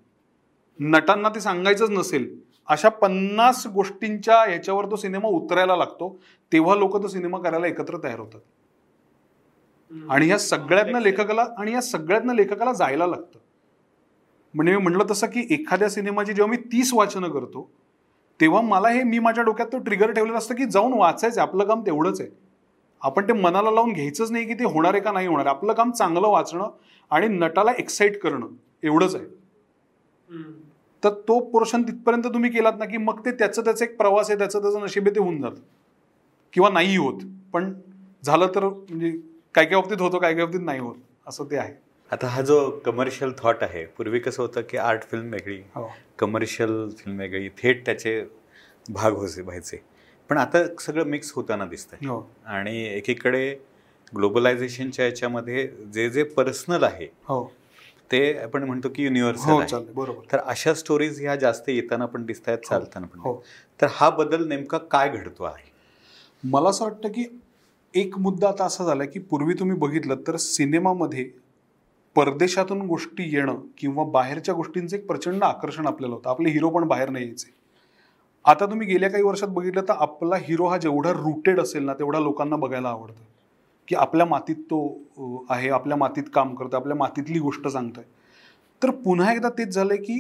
[0.81, 2.41] नटांना ते सांगायचंच नसेल.
[2.69, 6.19] अशा पन्नास गोष्टींच्या ह्याच्यावर तो सिनेमा उतरायला लागतो
[6.53, 8.41] तेव्हा लोक तो सिनेमा करायला एकत्र तयार होतात.
[10.11, 13.39] आणि या सगळ्यातनं लेखकाला आणि या सगळ्यातनं लेखकाला जायला लागतं.
[14.55, 17.71] म्हणजे मी म्हणलं तसं की एखाद्या सिनेमाची जेव्हा मी तीस वाचनं करतो
[18.41, 21.81] तेव्हा मला हे मी माझ्या डोक्यात तो ट्रिगर ठेवलेला असतं की जाऊन वाचायचं आपलं काम
[21.81, 22.31] तेवढंच आहे.
[23.05, 25.47] आपण ते मनाला लावून घ्यायचंच नाही की ते होणार आहे का नाही होणार.
[25.47, 26.69] आपलं काम चांगलं वाचणं
[27.11, 28.47] आणि नटाला एक्साइट करणं.
[28.83, 29.25] एवढंच आहे.
[31.03, 34.39] तर तो पोर्शन तिथपर्यंत तुम्ही केलात ना की मग ते त्याचं त्याचं एक प्रवास आहे
[34.39, 35.61] त्याचं त्याचं नशीब आहे ते होऊन जातं.
[36.53, 37.21] किंवा नाही होत.
[37.53, 37.73] पण
[38.25, 39.11] झालं तर म्हणजे
[39.55, 40.95] काय काय बाबतीत होतं काय काय बाबतीत नाही होत.
[41.27, 41.73] असं ते आहे.
[42.13, 45.89] आता हा जो कमर्शियल थॉट आहे पूर्वी कसं होतं की आर्ट फिल्म वेगळी हो.
[46.19, 48.23] कमर्शियल फिल्म वेगळी थेट त्याचे
[48.91, 49.83] भाग होते व्हायचे.
[50.31, 52.07] पण आता सगळं मिक्स होताना दिसतंय.
[52.07, 52.31] हो.
[52.47, 53.55] आणि एकीकडे
[54.17, 57.53] ग्लोबलायझेशनच्या याच्यामध्ये जे जे पर्सनल आहे हो.
[58.13, 60.33] ते आपण म्हणतो की युनिव्हर्सल हो बरोबर.
[60.33, 63.43] तर अशा स्टोरीज ह्या जास्त येताना पण दिसत आहेत चालताना पण हो.
[63.81, 65.73] तर हा बदल नेमका काय घडतो आहे?
[66.45, 67.41] मला असं वाटतं की
[67.95, 71.31] एक मुद्दा आता असा झाला की पूर्वी तुम्ही बघितलं तर सिनेमामध्ये
[72.15, 76.31] परदेशातून गोष्टी येणं किंवा बाहेरच्या गोष्टींचं एक प्रचंड आकर्षण आपल्याला होतं.
[76.31, 77.64] आपले हिरो पण बाहेर नाही यायचे.
[78.47, 82.21] आता तुम्ही गेल्या काही वर्षात बघितलं तर आपला हिरो हा जेवढा रुटेड असेल ना तेवढा
[82.21, 83.23] लोकांना बघायला आवडतं.
[83.89, 88.05] की आपल्या मातीत तो आहे आपल्या मातीत काम करतो आपल्या मातीतली गोष्ट सांगतोय.
[88.83, 90.19] तर पुन्हा एकदा तेच झालंय की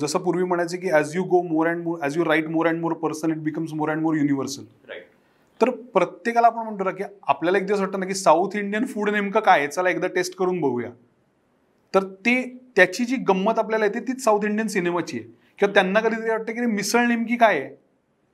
[0.00, 2.80] जसं पूर्वी म्हणायचे की as you go more and more as you write more and
[2.80, 4.62] more person it becomes more and more universal
[5.60, 9.10] तर प्रत्येकाला आपण म्हणतो ना की आपल्याला एक दिवस वाटतं ना की साऊथ इंडियन फूड
[9.10, 9.68] नेमकं काय आहे?
[9.68, 10.90] चला एकदा टेस्ट करून बघूया.
[11.94, 12.42] तर ते
[12.76, 15.28] त्याची जी गंमत आपल्याला येते तीच साऊथ इंडियन सिनेमाची आहे.
[15.60, 17.74] किंवा त्यांना कधीतरी वाटतं की मिसळ नेमकी काय आहे?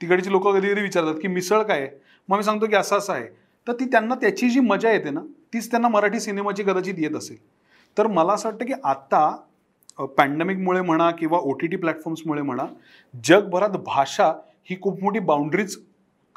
[0.00, 1.88] तिकडची लोक कधी कधी विचारतात की मिसळ काय आहे?
[2.28, 3.26] मग मी सांगतो की असं असं आहे.
[3.66, 5.20] तर ती त्यांना त्याची जी मजा येते ना
[5.54, 7.36] तीच त्यांना मराठी सिनेमाची कदाचित येत असेल.
[7.96, 9.36] तर मला असं वाटतं की आता
[10.18, 12.66] पॅन्डेमिकमुळे म्हणा किंवा ओ टी टी प्लॅटफॉर्म्समुळे म्हणा
[13.24, 14.32] जगभरात भाषा
[14.70, 15.76] ही खूप मोठी बाउंड्रीज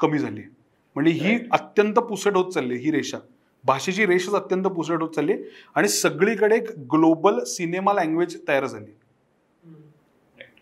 [0.00, 0.48] कमी झाली आहे.
[0.96, 3.18] म्हणजे ही अत्यंत पुसट होत चालली आहे, ही रेषा.
[3.64, 5.42] भाषेची रेषच अत्यंत पुसट होत चालली आहे
[5.74, 8.90] आणि सगळीकडे एक ग्लोबल सिनेमा लँग्वेज तयार झाली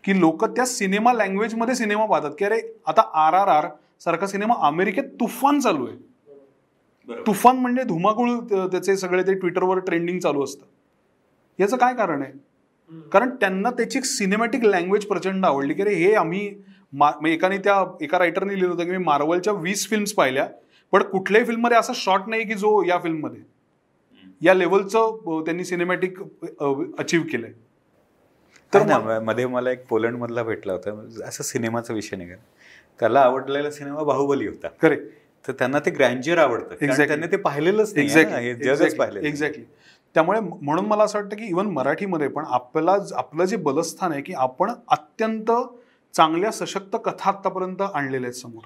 [0.04, 3.68] की लोक त्या सिनेमा लँग्वेजमध्ये सिनेमा पाहतात की अरे आता आर आर आर
[4.04, 5.96] सारखा सिनेमा अमेरिकेत तुफान चालू आहे.
[7.26, 10.64] तुफान म्हणजे धुमाकूळ त्याचे सगळे ते ट्विटरवर ट्रेंडिंग चालू असतं.
[11.58, 12.32] याचं काय कारण आहे?
[13.12, 16.50] कारण त्यांना त्याची सिनेमॅटिक लँग्वेज प्रचंड आवडली की अरे हे आम्ही
[16.92, 20.46] मा एकाने त्या एका रायटरने लिहिलं होतं की मी मार्वलच्या वीस फिल्म्स पाहिल्या
[20.92, 23.40] पण कुठल्याही फिल्ममध्ये असा शॉट नाही की जो या फिल्ममध्ये
[24.40, 26.18] या लेवलचं त्यांनी सिनेमॅटिक
[26.98, 27.50] अचीव्ह केलंय.
[27.50, 27.67] तर
[28.72, 30.90] तर ना मध्ये मला एक पोलंड मधला भेटला होता.
[31.28, 32.42] असं सिनेमाचा विषय निघाला
[33.00, 34.68] त्याला आवडलेला सिनेमा बाहुबली होता.
[34.83, 35.07] करेक्ट
[35.44, 36.74] तर त्यांना ते ग्रँज्युअर आवडतं.
[37.07, 39.26] त्यांनी ते पाहिलेलंच हे जगच नाही.
[39.28, 39.64] एक्झॅक्टली
[40.14, 44.33] त्यामुळे म्हणून मला असं वाटतं की इवन मराठीमध्ये पण आपला आपलं जे बलस्थान आहे की
[44.35, 45.50] आपण अत्यंत
[46.14, 48.62] चांगल्या सशक्त कथा आत्तापर्यंत आणलेल्या आहेत समोर.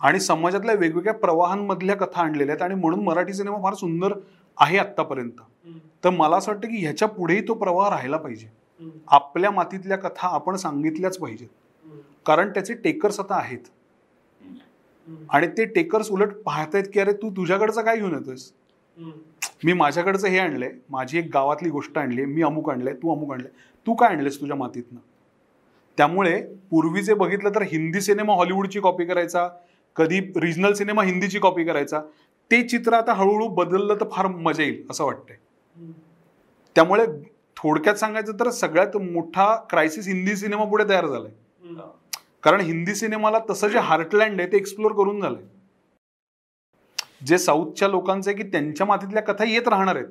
[0.00, 4.12] आणि समाजातल्या वेगवेगळ्या प्रवाहांमधल्या कथा आणलेल्या आहेत आणि म्हणून मराठी सिनेमा फार सुंदर
[4.58, 5.40] आहे आत्तापर्यंत.
[6.04, 8.46] तर मला असं वाटतं की ह्याच्या पुढेही तो प्रवाह राहायला पाहिजे.
[9.08, 11.48] आपल्या मातीतल्या कथा आपण सांगितल्याच पाहिजेत.
[12.26, 13.58] कारण त्याचे टेकर्स आता आहेत.
[15.30, 18.52] आणि ते टेकर्स उलट पाहतायत की अरे तू तुझ्याकडचं काय घेऊन येतोयस?
[19.64, 20.70] मी माझ्याकडचं हे आणलंय.
[20.90, 23.50] माझी एक गावातली गोष्ट आणली मी अमुक आणलंय तू अमुक आणलंय.
[23.86, 24.98] तू काय आणलेस तुझ्या मातीतनं?
[25.98, 26.40] त्यामुळे
[26.70, 29.48] पूर्वी जे बघितलं तर हिंदी सिनेमा हॉलिवूडची कॉपी करायचा
[29.96, 32.00] कधी रिजनल सिनेमा हिंदीची कॉपी करायचा
[32.50, 35.36] ते चित्र आता हळूहळू बदललं तर फार मजा येईल असं वाटतंय.
[36.74, 37.06] त्यामुळे
[37.62, 41.30] थोडक्यात सांगायचं तर सगळ्यात मोठा क्रायसिस हिंदी सिनेमा पुढे तयार झालाय.
[42.44, 45.42] कारण हिंदी सिनेमाला तसं जे हार्टलँड आहे ते एक्सप्लोर करून झालंय.
[47.26, 50.06] जे साऊथच्या लोकांचं आहे की त्यांच्या मातीतल्या कथा येत राहणार आहेत.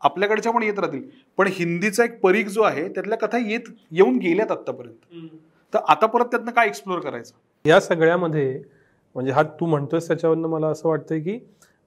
[0.00, 1.02] आपल्याकडच्या पण येत राहतील.
[1.38, 5.28] पण हिंदीचा एक परीख जो आहे त्यातल्या कथा येत येऊन गेल्यात आतापर्यंत
[5.72, 7.34] तर आता परत त्यातनं काय एक्सप्लोर करायचं?
[7.64, 8.62] या सगळ्यामध्ये
[9.16, 11.38] म्हणजे हा तू म्हणतोस त्याच्यावरनं मला असं वाटतंय की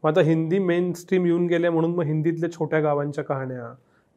[0.04, 3.74] मग आता हिंदी मेन स्ट्रीम येऊन गेल्या म्हणून मग हिंदीतल्या छोट्या गावांच्या कहाण्या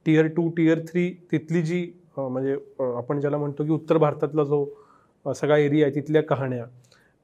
[0.06, 1.86] टियर टू टियर थ्री तिथली जी
[2.18, 2.56] म्हणजे
[2.96, 4.64] आपण ज्याला म्हणतो की उत्तर भारतातला जो
[5.34, 6.64] सगळा एरिया आहे तिथल्या कहाण्या.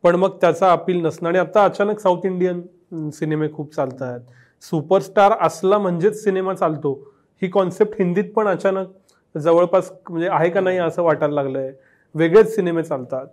[0.04, 4.20] पण मग त्याचा अपील नसणं आणि आता अचानक साऊथ इंडियन सिनेमे खूप चालत आहेत
[4.62, 6.92] सुपरस्टार असला म्हणजेच सिनेमा चालतो.
[7.42, 11.72] ही कॉन्सेप्ट हिंदीत पण अचानक जवळपास म्हणजे आहे का नाही असं वाटायला लागलं आहे
[12.14, 13.26] वेगळेच सिनेमे चालतात.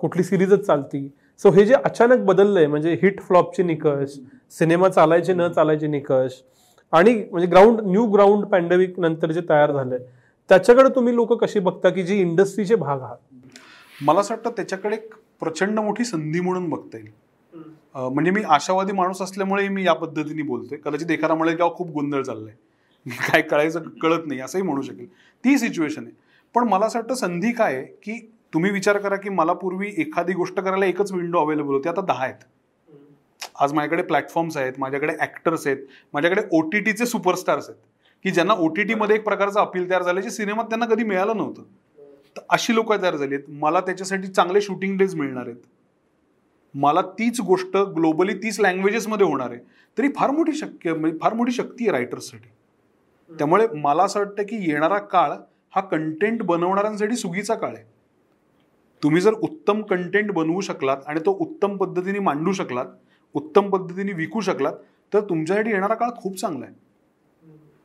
[0.00, 1.08] कुठली सिरीजच चालती.
[1.40, 4.16] सो हे जे अचानक बदललं आहे म्हणजे हिट फ्लॉपचे निकष
[4.58, 6.32] सिनेमा चालायचे न चालायचे निकष
[6.92, 9.98] आणि म्हणजे ग्राउंड न्यू ग्राउंड पॅन्डेमिक नंतर जे तयार झालंय
[10.48, 13.16] त्याच्याकडे तुम्ही लोक कशी बघता की जी इंडस्ट्रीचे भाग आहात?
[14.02, 17.10] मला असं वाटतं त्याच्याकडे एक प्रचंड मोठी संधी म्हणून बघता येईल.
[17.94, 20.78] म्हणजे मी आशावादी माणूस असल्यामुळे मी या पद्धतीने बोलतोय.
[20.78, 22.54] कदाचित एखादा म्हणेल की खूप गोंधळ चाललाय.
[23.32, 25.06] काय कळायचं कळत नाही असंही म्हणू शकेल.
[25.44, 26.12] ती सिच्युएशन आहे.
[26.54, 30.32] पण मला असं वाटतं संधी काय आहे की तुम्ही विचार करा की मला पूर्वी एखादी
[30.32, 32.44] गोष्ट करायला एकच विंडो अवेलेबल होती आता दहा आहेत.
[33.62, 35.76] आज माझ्याकडे प्लॅटफॉर्म्स आहेत माझ्याकडे ऍक्टर्स आहेत
[36.14, 37.78] माझ्याकडे ओ टी टीचे सुपरस्टार्स आहेत.
[38.24, 41.36] की ज्यांना ओ टी टीमध्ये एक प्रकारचं अपील तयार झालं जे सिनेमात त्यांना कधी मिळालं
[41.36, 41.62] नव्हतं.
[42.36, 43.44] तर अशी लोक तयार झाली आहेत.
[43.50, 45.60] मला त्याच्यासाठी चांगले शूटिंग डेज मिळणार आहेत.
[46.74, 49.58] मला तीच गोष्ट ग्लोबली तीच लँग्वेजेसमध्ये होणार आहे.
[49.96, 52.48] तरी फार मोठी शक्य म्हणजे फार मोठी शक्ती आहे रायटर्ससाठी
[53.30, 55.32] त्यामुळे मला असं वाटतं की येणारा काळ
[55.74, 57.84] हा कंटेंट बनवणाऱ्यांसाठी सुगीचा काळ आहे.
[59.02, 62.86] तुम्ही जर उत्तम कंटेंट बनवू शकलात आणि तो उत्तम पद्धतीने मांडू शकलात
[63.34, 64.72] उत्तम पद्धतीने विकू शकलात
[65.12, 66.74] तर तुमच्यासाठी येणारा काळ खूप चांगला आहे.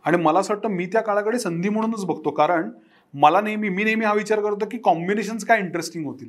[0.05, 2.69] आणि मला असं वाटतं मी त्या काळाकडे संधी म्हणूनच बघतो कारण
[3.13, 6.27] मला नेहमी मी नेहमी हा विचार करतो की कॉम्बिनेशन्स काय इंटरेस्टिंग होतील.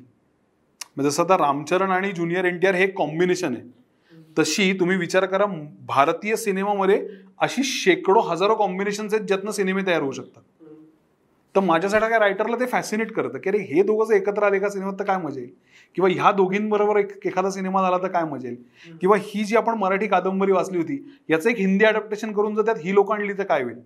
[0.96, 3.62] म्हणजे जसं आता रामचरण आणि ज्युनियर एन टी आर हे कॉम्बिनेशन आहे.
[4.38, 5.46] तशी तुम्ही विचार करा
[5.86, 10.42] भारतीय सिनेमामध्ये अशी शेकडो हजारो कॉम्बिनेशन्स आहेत ज्यातनं सिनेमे तयार होऊ शकतात.
[11.54, 14.68] तर माझ्यासाठी काय रायटरला ते फॅसिनेट करतं की अरे हे दोघं जर एकत्र आले एका
[14.68, 15.50] सिनेमात तर काय मजा येईल?
[15.96, 19.78] किंवा ह्या दोघींबरोबर एक एखादा सिनेमा झाला तर काय मजा येईल किंवा ही जी आपण
[19.78, 20.98] मराठी कादंबरी वाचली होती
[21.28, 23.78] याचं एक हिंदी अडॅप्टेशन करून जर त्यात ही लोक आणली तर काय होईल?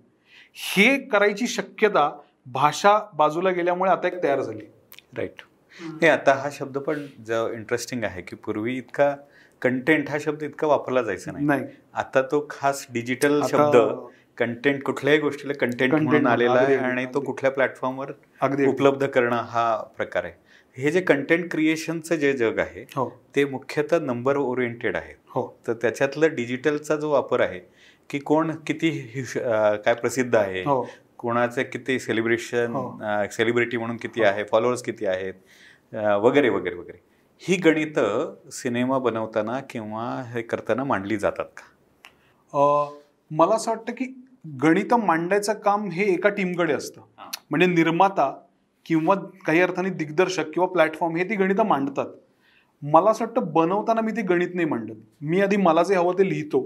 [0.55, 2.09] हे करायची शक्यता
[2.45, 4.65] भाषा बाजूला गेल्यामुळे आता एक तयार झाली.
[5.17, 5.41] राईट
[6.01, 7.05] हे आता हा शब्द पण
[7.53, 9.13] इंटरेस्टिंग आहे की पूर्वी इतका
[9.61, 11.45] कंटेंट हा शब्द इतका वापरला जायचा नाही.
[11.45, 11.63] नाही.
[11.93, 13.77] आता तो खास डिजिटल शब्द
[14.37, 17.19] कंटेंट कुठल्याही गोष्टीला कंटेंट म्हणून आलेला आहे आणि तो.
[17.19, 18.11] कुठल्या प्लॅटफॉर्मवर
[18.41, 18.65] अगदी.
[18.65, 20.33] उपलब्ध करणं हा प्रकार आहे.
[20.77, 23.09] हे जे कंटेंट क्रिएशनचं जे जग आहे हो.
[23.35, 25.13] ते मुख्यतः नंबर ओरिएंटेड आहे.
[25.29, 25.47] हो.
[25.67, 27.59] तर त्याच्यातलं डिजिटलचा जो वापर आहे
[28.09, 28.89] की कोण किती
[29.35, 30.81] काय प्रसिद्ध आहे हो.
[31.17, 32.97] कोणाचे किती सेलिब्रेशन हो.
[33.31, 35.33] सेलिब्रिटी म्हणून किती आहे फॉलोअर्स किती आहेत
[36.21, 36.97] वगैरे वगैरे वगैरे.
[37.41, 42.89] ही गणितं सिनेमा बनवताना किंवा हे करताना मांडली जातात का?
[43.31, 44.05] मला असं वाटतं की
[44.61, 47.01] गणित मांडायचं काम हे एका टीमकडे असतं.
[47.17, 47.29] हा.
[47.49, 48.31] म्हणजे निर्माता
[48.85, 52.05] किंवा काही अर्थाने दिग्दर्शक किंवा प्लॅटफॉर्म हे ती गणितं मांडतात.
[52.81, 54.95] मला असं वाटतं बनवताना मी ते गणित नाही मांडत.
[55.21, 56.59] मी आधी मला जे हवं ते लिहितो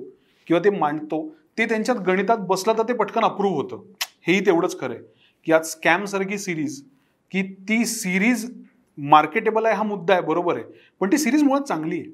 [0.48, 1.36] किंवा ते मांडतो.
[1.58, 3.84] ते त्यांच्यात गणितात बसलं तर ते पटकन अप्रूव्ह होतं.
[4.28, 5.04] हेही तेवढंच खरं आहे.
[5.46, 6.84] की आज स्कॅमसारखी सिरीज
[7.32, 8.52] की ती सिरीज
[8.98, 10.64] मार्केटेबल आहे हा मुद्दा आहे बरोबर आहे.
[11.00, 12.10] पण ती सिरीज मुळात चांगली आहे.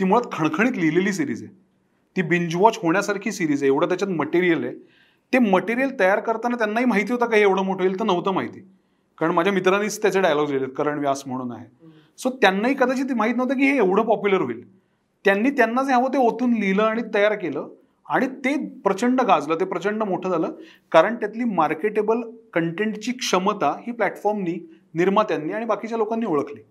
[0.00, 1.52] ती मुळात खणखणीत लिहिलेली सिरीज आहे.
[2.16, 3.66] ती बिंज वॉच होण्यासारखी सिरीज आहे.
[3.66, 4.74] एवढं त्याच्यात मटेरियल आहे.
[5.32, 8.00] ते मटेरियल तयार करताना त्यांनाही माहिती होतं का हे एवढं मोठं होईल?
[8.00, 8.60] तर नव्हतं माहिती.
[9.20, 11.66] कारण माझ्या मित्रांनीच त्याचे डायलॉग लिहिलेत करण व्यास म्हणून आहे.
[12.18, 14.62] सो त्यांनाही कदाचित माहीत नव्हतं की हे एवढं पॉप्युलर होईल.
[15.24, 17.68] त्यांनी त्यांना जे हवं ते ओतून लिहिलं आणि तयार केलं
[18.06, 18.54] आणि ते
[18.84, 19.54] प्रचंड गाजलं.
[19.60, 20.52] ते प्रचंड मोठं झालं.
[20.92, 22.20] कारण त्यातली मार्केटेबल
[22.52, 24.58] कंटेंटची क्षमता ही प्लॅटफॉर्मनी
[24.94, 26.62] निर्मात्यांनी आणि बाकीच्या लोकांनी ओळखली.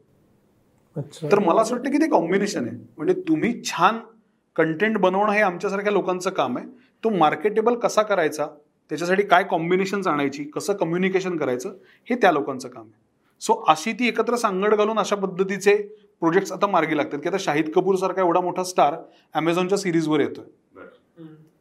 [1.32, 2.78] तर मला असं वाटतं की ते कॉम्बिनेशन आहे.
[2.98, 4.00] म्हणजे तुम्ही छान
[4.56, 6.68] कंटेंट बनवणं हे आमच्यासारख्या लोकांचं काम आहे.
[7.04, 8.48] तो मार्केटेबल कसा करायचा?
[8.90, 11.74] त्याच्यासाठी काय कॉम्बिनेशन्स आणायची कसं कम्युनिकेशन करायचं
[12.10, 13.08] हे त्या लोकांचं काम आहे.
[13.42, 15.76] सो अशी ती एकत्र सांगड घालून अशा पद्धतीचे
[16.22, 17.20] प्रोजेक्ट्स आता मार्गी लागतात.
[17.20, 18.96] की आता शाहिद कपूर सारखा एवढा मोठा स्टार
[19.34, 20.46] अमेझॉनच्या सिरीजवर येतोय.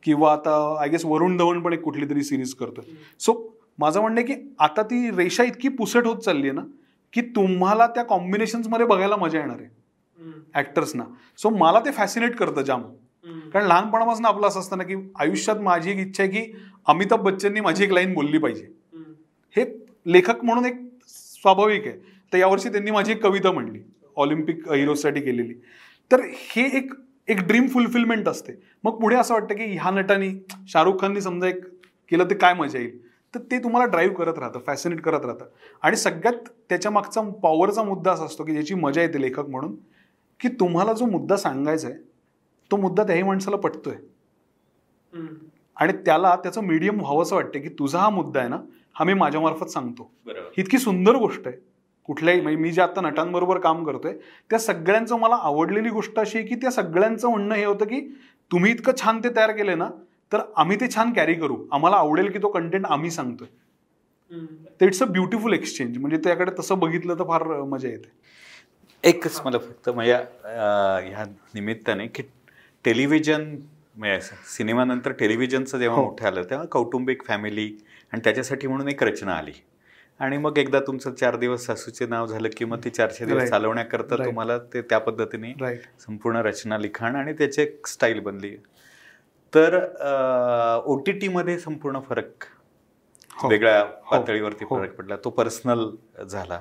[0.02, 2.84] किंवा आता आय गेस वरुण धवन पण एक कुठली तरी सिरीज करतोय.
[3.20, 3.34] सो
[3.78, 6.62] माझं म्हणणं आहे की आता ती रेषा इतकी पुसट होत चालली आहे ना
[7.12, 9.68] की तुम्हाला त्या कॉम्बिनेशन्समध्ये बघायला मजा येणार आहे.
[10.54, 11.04] ऍक्टर्सना
[11.38, 12.82] सो मला ते फॅसिनेट करतं जाम.
[13.52, 16.52] कारण लहानपणापासून आपलं असं असतं ना की आयुष्यात माझी एक इच्छा आहे की
[16.88, 18.66] अमिताभ बच्चननी माझी एक लाईन बोलली पाहिजे.
[19.56, 19.64] हे
[20.06, 20.74] लेखक म्हणून एक
[21.08, 21.96] स्वाभाविक आहे.
[22.32, 23.80] तर यावर्षी त्यांनी माझी एक कविता म्हणली
[24.16, 25.54] ऑलिम्पिक हिरोसाठी केलेली.
[26.12, 26.92] तर हे एक
[27.28, 28.52] एक ड्रीम फुलफिलमेंट असते.
[28.84, 30.30] मग पुढे असं वाटतं की ह्या नटाने
[30.68, 31.64] शाहरुख खाननी समजा एक
[32.10, 33.06] केलं ते काय मजा येईल?
[33.34, 35.44] तर ते तुम्हाला ड्राईव्ह करत राहतं फॅसिनेट करत राहतं.
[35.82, 39.74] आणि सगळ्यात त्याच्या मागचा पॉवरचा मुद्दा असा असतो की ज्याची मजा येते लेखक म्हणून
[40.40, 41.96] की तुम्हाला जो मुद्दा सांगायचा आहे
[42.70, 43.94] तो मुद्दा त्याही माणसाला पटतोय.
[45.78, 48.56] आणि त्याला त्याचं मीडियम व्हावंसं वाटतं की तुझा हा मुद्दा आहे ना
[48.94, 50.10] हा मी माझ्यामार्फत सांगतो.
[50.28, 51.56] ही इतकी सुंदर गोष्ट आहे.
[52.04, 54.12] कुठल्याही म्हणजे मी जे आता नटांबरोबर काम करतोय
[54.50, 58.00] त्या सगळ्यांचं मला आवडलेली गोष्ट अशी आहे की त्या सगळ्यांचं म्हणणं हे होतं की
[58.50, 59.88] तुम्ही इतकं छान ते तयार केले ना
[60.32, 61.56] तर आम्ही ते छान कॅरी करू.
[61.72, 63.48] आम्हाला आवडेल की तो कंटेंट आम्ही सांगतोय.
[64.80, 68.10] तर इट्स अ ब्युटिफुल एक्सचेंज म्हणजे त्याकडे तसं बघितलं तर फार मजा येते.
[69.04, 72.22] एकच मला फक्त माझ्या अं, ह्या निमित्ताने की
[72.84, 73.54] टेलिव्हिजन
[73.98, 76.04] म्हणजे सिनेमानंतर टेलिव्हिजनचं जेव्हा हो.
[76.04, 77.70] मोठं आलं तेव्हा कौटुंबिक फॅमिली
[78.12, 79.52] आणि त्याच्यासाठी म्हणून एक रचना आली
[80.20, 83.48] आणि मग एकदा तुमचं चार दिवस सासूचे नाव झालं की मग ती चारशे दिवस.
[83.50, 84.24] चालवण्याकरता.
[84.24, 85.52] तुम्हाला ते त्या पद्धतीने
[86.00, 88.56] संपूर्ण रचना लिखाण आणि त्याची एक स्टाईल बनली
[89.52, 89.78] तर
[90.86, 92.44] ओ टी टीमध्ये संपूर्ण फरक
[93.32, 93.48] हो.
[93.48, 94.76] वेगळ्या पातळीवरती हो.
[94.78, 95.88] फरक पडला तो पर्सनल
[96.24, 96.60] झाला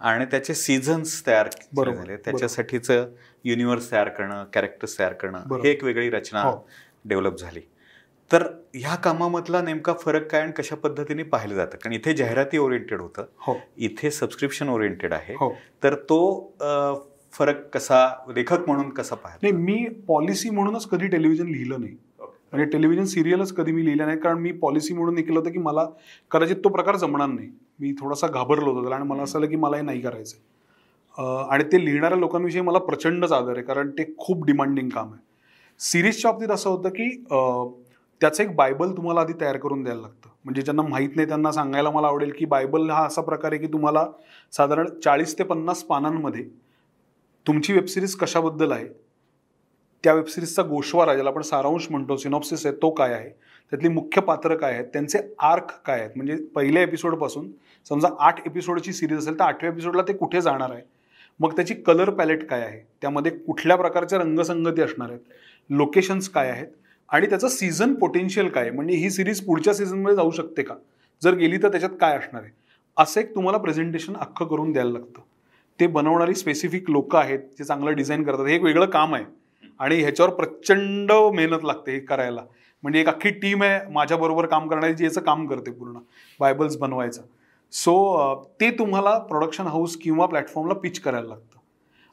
[0.00, 3.06] आणि त्याचे सीझन्स तयार झाले त्याच्यासाठीचं
[3.46, 5.38] युनिव्हर्स तयार करणं कॅरेक्टर्स तयार करणं.
[5.54, 6.68] हे एक वेगळी रचना हो.
[7.04, 7.60] डेव्हलप झाली.
[8.30, 8.42] तर
[8.74, 11.76] ह्या कामामधला नेमका फरक काय आणि कशा पद्धतीने पाहिलं जातं?
[11.76, 13.24] कारण इथे जाहिराती ओरिएंटेड होतं.
[13.38, 13.54] हो.
[13.76, 15.34] इथे सबस्क्रिप्शन ओरिएंटेड आहे.
[15.34, 15.52] हो.
[15.82, 16.18] तर तो
[17.32, 18.06] फरक कसा
[18.36, 21.96] लेखक म्हणून कसा पाहिला नाही मी पॉलिसी म्हणूनच कधी टेलिव्हिजन लिहिलं नाही.
[22.20, 24.18] म्हणजे टेलिव्हिजन सिरियलच कधी मी लिहिलं नाही.
[24.18, 25.86] कारण मी पॉलिसी म्हणून केलं होतं की मला
[26.30, 27.48] कदाचित तो प्रकार जमणार नाही.
[27.80, 30.36] मी थोडासा घाबरलो होतो त्याला आणि मला असं आलं की मला हे नाही करायचं
[31.18, 35.22] आणि ते लिहिणाऱ्या लोकांविषयी मला प्रचंडच आदर आहे कारण ते खूप डिमांडिंग काम आहे.
[35.80, 37.08] सिरीजच्या बाबतीत असं होतं की
[38.20, 40.28] त्याचं एक बायबल तुम्हाला आधी तयार करून द्यायला लागतं.
[40.44, 43.72] म्हणजे ज्यांना माहीत नाही त्यांना सांगायला मला आवडेल की बायबल हा असा प्रकार आहे की
[43.72, 44.04] तुम्हाला
[44.52, 46.44] साधारण चाळीस ते पन्नास पानांमध्ये
[47.46, 48.86] तुमची वेबसिरीज कशाबद्दल आहे
[50.04, 53.28] त्या वेबसिरीजचा गोशवारा ज्याला आपण सारांश म्हणतो सिनॉप्सिस आहे तो काय आहे
[53.72, 56.10] त्यातली मुख्य पात्र काय आहेत त्यांचे आर्क काय आहेत.
[56.16, 57.50] म्हणजे पहिल्या एपिसोडपासून
[57.86, 60.82] समजा आठ एपिसोडची सिरीज असेल तर आठव्या एपिसोडला ते कुठे जाणार आहे?
[61.40, 62.80] मग त्याची कलर पॅलेट काय आहे?
[63.00, 65.20] त्यामध्ये कुठल्या प्रकारच्या रंगसंगती असणार आहेत?
[65.70, 66.66] लोकेशन्स काय आहेत?
[67.08, 68.72] आणि त्याचं सीझन पोटेन्शियल काय आहे?
[68.72, 70.74] म्हणजे ही सिरीज पुढच्या सीझनमध्ये जाऊ शकते का?
[71.22, 72.52] जर गेली तर त्याच्यात काय असणार आहे?
[72.96, 75.20] असं एक तुम्हाला प्रेझेंटेशन अख्खं करून द्यायला लागतं.
[75.80, 78.46] ते बनवणारी स्पेसिफिक लोक आहेत जे चांगलं डिझाईन करतात.
[78.46, 79.24] हे एक वेगळं काम आहे.
[79.78, 82.40] आणि ह्याच्यावर प्रचंड मेहनत लागते हे करायला.
[82.82, 85.98] म्हणजे एक अख्खी टीम आहे माझ्याबरोबर काम करणारी जी याचं काम करते पूर्ण.
[86.40, 87.22] बायबल्स बनवायचं.
[87.72, 87.94] सो
[88.60, 91.58] ते तुम्हाला प्रोडक्शन हाऊस किंवा प्लॅटफॉर्मला पिच करायला लागतं.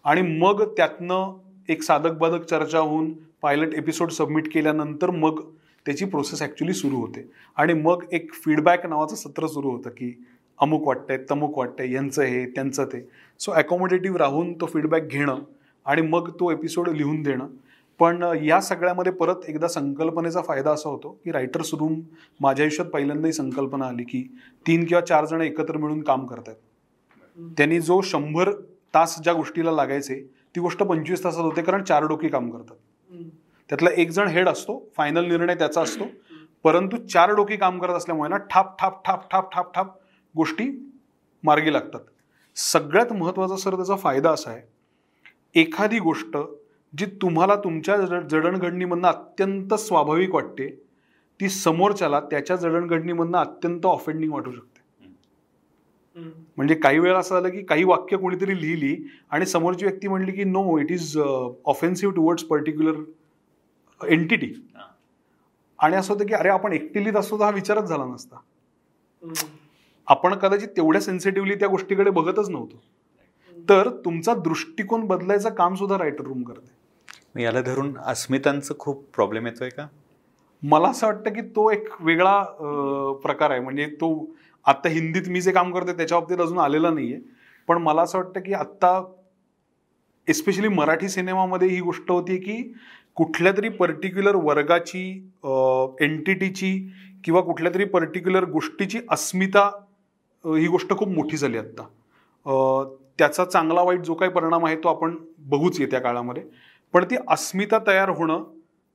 [0.05, 1.33] आणि मग त्यातनं
[1.69, 3.11] एक साधक बाधक चर्चा होऊन
[3.41, 5.39] पायलट एपिसोड सबमिट केल्यानंतर मग
[5.85, 7.29] त्याची प्रोसेस ॲक्च्युली सुरू होते.
[7.57, 10.13] आणि मग एक फीडबॅक नावाचं सत्र सुरू होतं की
[10.59, 13.07] अमुक वाटतंय तमुक वाटतंय यांचं हे त्यांचं ते.
[13.39, 15.39] सो ॲकॉमोडेटिव्ह राहून तो फीडबॅक घेणं
[15.85, 17.47] आणि मग तो एपिसोड लिहून देणं.
[18.03, 21.99] पण या सगळ्यामध्ये परत एकदा संकल्पनेचा फायदा असा होतो की रायटर्स रूम
[22.41, 24.21] माझ्या आयुष्यात पहिल्यांदा ही संकल्पना आली की
[24.67, 26.55] तीन किंवा चार जण एकत्र मिळून काम करतात
[27.57, 28.51] त्यांनी जो शंभर
[28.93, 30.19] तास ज्या गोष्टीला लागायचे
[30.55, 32.75] ती गोष्ट पंचवीस तासात होते कारण चार डोकी काम करतात.
[33.69, 36.03] त्यातला एक जण हेड असतो फायनल निर्णय त्याचा असतो.
[36.63, 39.95] परंतु चार डोकी काम करत असल्यामुळे ना ठाप ठाप ठाप ठाप ठाप ठाप
[40.35, 40.69] गोष्टी
[41.43, 41.99] मार्गी लागतात.
[42.55, 46.37] सगळ्यात महत्त्वाचा सर त्याचा फायदा असा आहे एखादी गोष्ट
[46.97, 50.83] जी तुम्हाला तुमच्या जड- जडणघडणीमधनं अत्यंत स्वाभाविक वाटते
[51.41, 55.07] ती समोरच्याला त्याच्या जडणघडणीमधनं अत्यंत ऑफेंडिंग वाटू शकते.
[56.57, 60.43] म्हणजे काही वेळा असं झालं की काही वाक्य कोणीतरी लिहिली आणि समोरची व्यक्ती म्हणली की
[60.43, 61.19] no it is
[61.65, 63.03] offensive towards particular
[64.07, 64.53] entity.
[65.79, 68.35] आणि असं होतं की अरे आपण एकटी लिहित असतो तर हा विचारच झाला नसता.
[70.07, 72.83] आपण कदाचित तेवढ्या सेन्सिटिव्हली त्या गोष्टीकडे बघतच नव्हतो.
[73.69, 76.82] तर तुमचा दृष्टिकोन बदलायचं काम सुद्धा रायटर रूम करते.
[77.35, 79.87] याला धरून अस्मितांचं खूप प्रॉब्लेम येतोय का?
[80.63, 82.41] मला असं वाटतं की तो एक वेगळा
[83.23, 83.59] प्रकार आहे.
[83.59, 84.09] म्हणजे तो
[84.65, 87.19] आत्ता हिंदीत मी जे काम करते त्याच्या बाबतीत अजून आलेला नाहीये.
[87.67, 89.01] पण मला असं वाटतं की आत्ता
[90.27, 92.61] एस्पेशली मराठी सिनेमामध्ये ही गोष्ट होती की
[93.17, 95.03] कुठल्या तरी पर्टिक्युलर वर्गाची
[96.01, 96.77] एंटिटीची
[97.23, 99.69] किंवा कुठल्या तरी पर्टिक्युलर गोष्टीची अस्मिता
[100.45, 105.15] ही गोष्ट खूप मोठी झाली आत्ता त्याचा चांगला वाईट जो काही परिणाम आहे तो आपण
[105.39, 106.43] बघूच येत्या काळामध्ये.
[106.93, 108.43] पण ती अस्मिता तयार होणं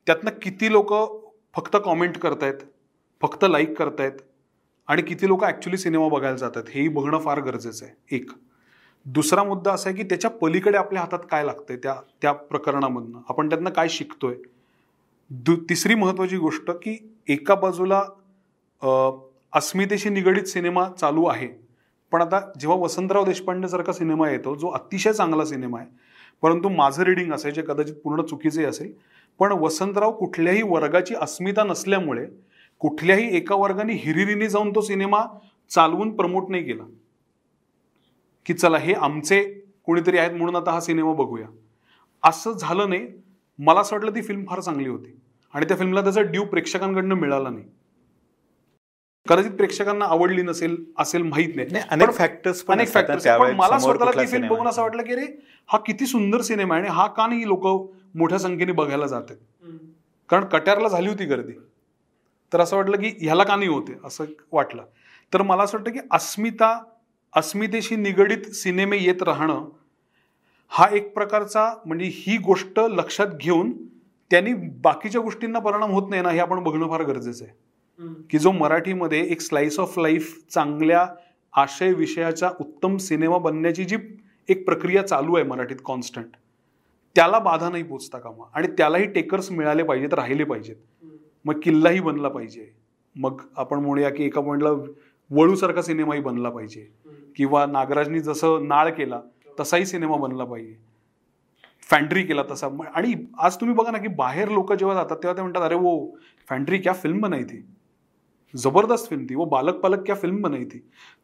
[0.06, 0.92] त्यातनं किती लोक
[1.56, 2.58] फक्त कॉमेंट करतायत
[3.22, 4.20] फक्त लाईक करतायत
[4.88, 8.30] आणि किती लोक ॲक्च्युली सिनेमा बघायला जातात हेही बघणं फार गरजेचं आहे एक.
[9.06, 13.18] दुसरा मुद्दा असा आहे की त्याच्या पलीकडे आपल्या हातात काय लागतंय त्या त्या प्रकरणामधनं?
[13.28, 14.34] आपण त्यातनं काय शिकतोय?
[15.30, 16.96] दु तिसरी महत्त्वाची गोष्ट की
[17.28, 18.02] एका बाजूला
[19.52, 21.48] अस्मितेशी निगडीत सिनेमा चालू आहे
[22.12, 25.88] पण आता जेव्हा वसंतराव देशपांडेसारखा सिनेमा येतो जो अतिशय चांगला सिनेमा आहे
[26.42, 28.92] परंतु माझं रिडिंग असायचे जे कदाचित पूर्ण चुकीचे असेल
[29.38, 32.26] पण वसंतराव कुठल्याही वर्गाची अस्मिता नसल्यामुळे
[32.78, 35.24] कुठल्याही एका वर्गाने हिरिरीने जाऊन तो सिनेमा
[35.70, 36.82] चालवून प्रमोट नाही केला.
[38.46, 39.44] की चला हे आमचे
[39.84, 41.46] कोणीतरी आहेत म्हणून आता हा सिनेमा बघूया.
[42.22, 43.08] असं झालं नाही.
[43.58, 45.16] मला असं वाटलं ती फिल्म फार चांगली होती.
[45.54, 47.64] आणि त्या फिल्मला त्याचा ड्यू प्रेक्षकांकडनं मिळाला नाही.
[49.26, 52.08] कदाचित प्रेक्षकांना आवडली नसेल असेल माहीत नाही, नाही अनेक
[52.62, 54.82] पण अनेक फॅक्टर्स पण मला स्वतःला ती फिल्म बघून असं.
[54.82, 55.26] वाटलं की अरे
[55.68, 57.66] हा किती सुंदर सिनेमा आहे आणि हा का नाही लोक
[58.14, 59.36] मोठ्या संख्येने बघायला जातात
[60.30, 61.52] कारण कट्यारला झाली होती गर्दी.
[62.52, 63.98] तर असं वाटलं की ह्याला का नाही होते?
[64.04, 64.82] असं वाटलं.
[65.32, 66.78] तर मला असं वाटतं की अस्मिता
[67.34, 69.68] अस्मितेशी निगडीत सिनेमे येत राहणं
[70.72, 73.72] हा एक प्रकारचा म्हणजे ही गोष्ट लक्षात घेऊन
[74.30, 74.52] त्यांनी
[74.82, 77.54] बाकीच्या गोष्टींना परिणाम होत नाही ना हे आपण बघणं फार गरजेचं आहे.
[78.00, 81.06] की जो मराठीमध्ये एक स्लाइस ऑफ लाईफ चांगल्या
[81.52, 83.96] आशय विषयाचा उत्तम सिनेमा बनण्याची जी
[84.48, 86.26] एक प्रक्रिया चालू आहे मराठीत कॉन्स्टंट
[87.16, 88.44] त्याला बाधा नाही पोचता कामा.
[88.54, 90.76] आणि त्यालाही टेकर्स मिळाले पाहिजेत राहिले पाहिजेत.
[91.44, 92.72] मग किल्लाही बनला पाहिजे.
[93.16, 94.70] मग आपण म्हणूया की एका पॉईंटला
[95.30, 96.86] वळूसारखा सिनेमाही बनला पाहिजे.
[97.36, 99.20] किंवा नागराजनी जसं नाळ केला
[99.60, 100.74] तसाही सिनेमा बनला पाहिजे.
[101.90, 102.68] फॅन्ड्री केला तसा.
[102.94, 106.16] आणि आज तुम्ही बघा ना की बाहेर लोक जेव्हा जातात तेव्हा ते म्हणतात अरे वो
[106.48, 107.64] फॅन्ड्री क्या फिल्म बनाई थी?
[108.54, 110.78] जबरदस्त फिल्म थी वो बालक पालक क्या फिल्म बनाई थी.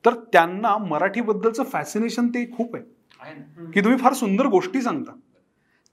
[0.04, 2.84] तर त्यांना मराठीबद्दलचं फॅसिनेशन ते खूप आहे.
[3.72, 5.12] की तुम्ही फार सुंदर गोष्टी सांगता.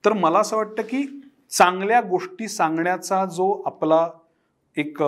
[0.05, 4.07] तर मला असं वाटतं की चांगल्या गोष्टी सांगण्याचा जो आपला
[4.77, 5.03] एक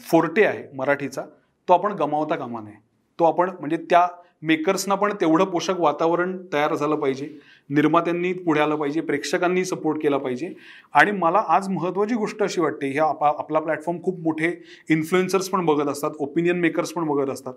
[0.00, 1.22] फोर्टे आहे मराठीचा
[1.68, 2.74] तो आपण गमावता कामा नये.
[3.18, 4.06] तो आपण म्हणजे त्या
[4.42, 7.28] मेकर्सना पण तेवढं पोषक वातावरण तयार झालं पाहिजे.
[7.70, 10.52] निर्मात्यांनी पुढे आलं पाहिजे प्रेक्षकांनी सपोर्ट केला पाहिजे.
[10.92, 14.52] आणि मला आज महत्त्वाची गोष्ट अशी वाटते ह्या आपा आपला प्लॅटफॉर्म खूप मोठे
[14.90, 17.54] इन्फ्लुएन्सर्स पण बघत असतात ओपिनियन मेकर्स पण बघत असतात.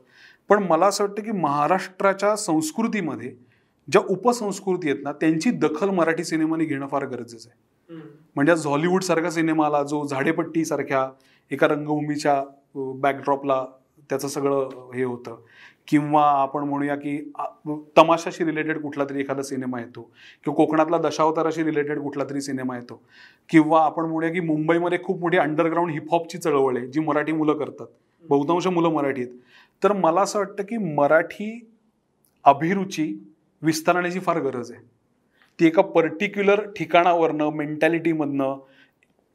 [0.49, 3.33] पण मला असं वाटतं की महाराष्ट्राच्या संस्कृतीमध्ये
[3.87, 7.97] ज्या उपसंस्कृती आहेत ना त्यांची दखल मराठी सिनेमाने घेणं फार गरजेचं आहे.
[8.35, 11.09] म्हणजे आज हॉलिवूड सारखा सिनेमा आला जो झाडेपट्टी सारख्या
[11.51, 12.43] एका रंगभूमीच्या
[12.75, 13.65] बॅकड्रॉपला
[14.09, 15.39] त्याचं सगळं हे होतं.
[15.89, 17.31] किंवा आपण म्हणूया की
[17.97, 20.01] तमाशाशी रिलेटेड कुठला तरी एखादा सिनेमा येतो.
[20.43, 23.01] किंवा कोकणातला दशावताराशी रिलेटेड कुठला तरी सिनेमा येतो.
[23.49, 27.87] किंवा आपण म्हणूया की मुंबईमध्ये खूप मोठी अंडरग्राऊंड हिपहॉपची चळवळ आहे जी मराठी मुलं करतात.
[28.29, 29.33] बहुतांश मुलं मराठी आहेत
[29.83, 31.69] तर मला असं वाटतं की मराठी
[32.43, 33.15] अभिरुची
[33.61, 34.81] विस्तारण्याची फार गरज आहे.
[35.59, 38.55] ती एका पर्टिक्युलर ठिकाणावरनं मेंटॅलिटीमधनं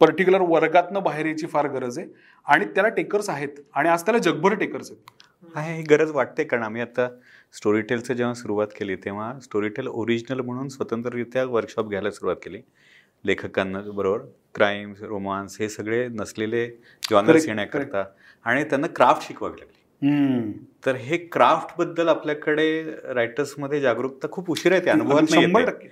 [0.00, 2.08] पर्टिक्युलर वर्गातनं बाहेर यायची फार गरज आहे.
[2.46, 3.48] आणि त्याला टेकर्स आहेत.
[3.74, 5.23] आणि आज त्याला जगभर टेकर्स आहेत.
[5.54, 7.09] आहे ही गरज वाटते कारण आम्ही आता
[7.54, 12.61] स्टोरीटेलचं जेव्हा सुरुवात केली तेव्हा स्टोरीटेल ओरिजिनल म्हणून स्वतंत्ररित्या वर्कशॉप घ्यायला सुरुवात केली.
[13.24, 14.18] लेखकांना बरोबर
[14.54, 16.66] क्राईम रोमांस हे सगळे नसलेले
[17.11, 18.04] जॉनर्स येण्याकरता
[18.44, 19.80] आणि त्यांना क्राफ्ट शिकवावी लागली.
[20.87, 22.83] तर हे क्राफ्टबद्दल आपल्याकडे
[23.14, 25.88] रायटर्समध्ये जागरूकता खूप उशिरा येते अनुभवात नाही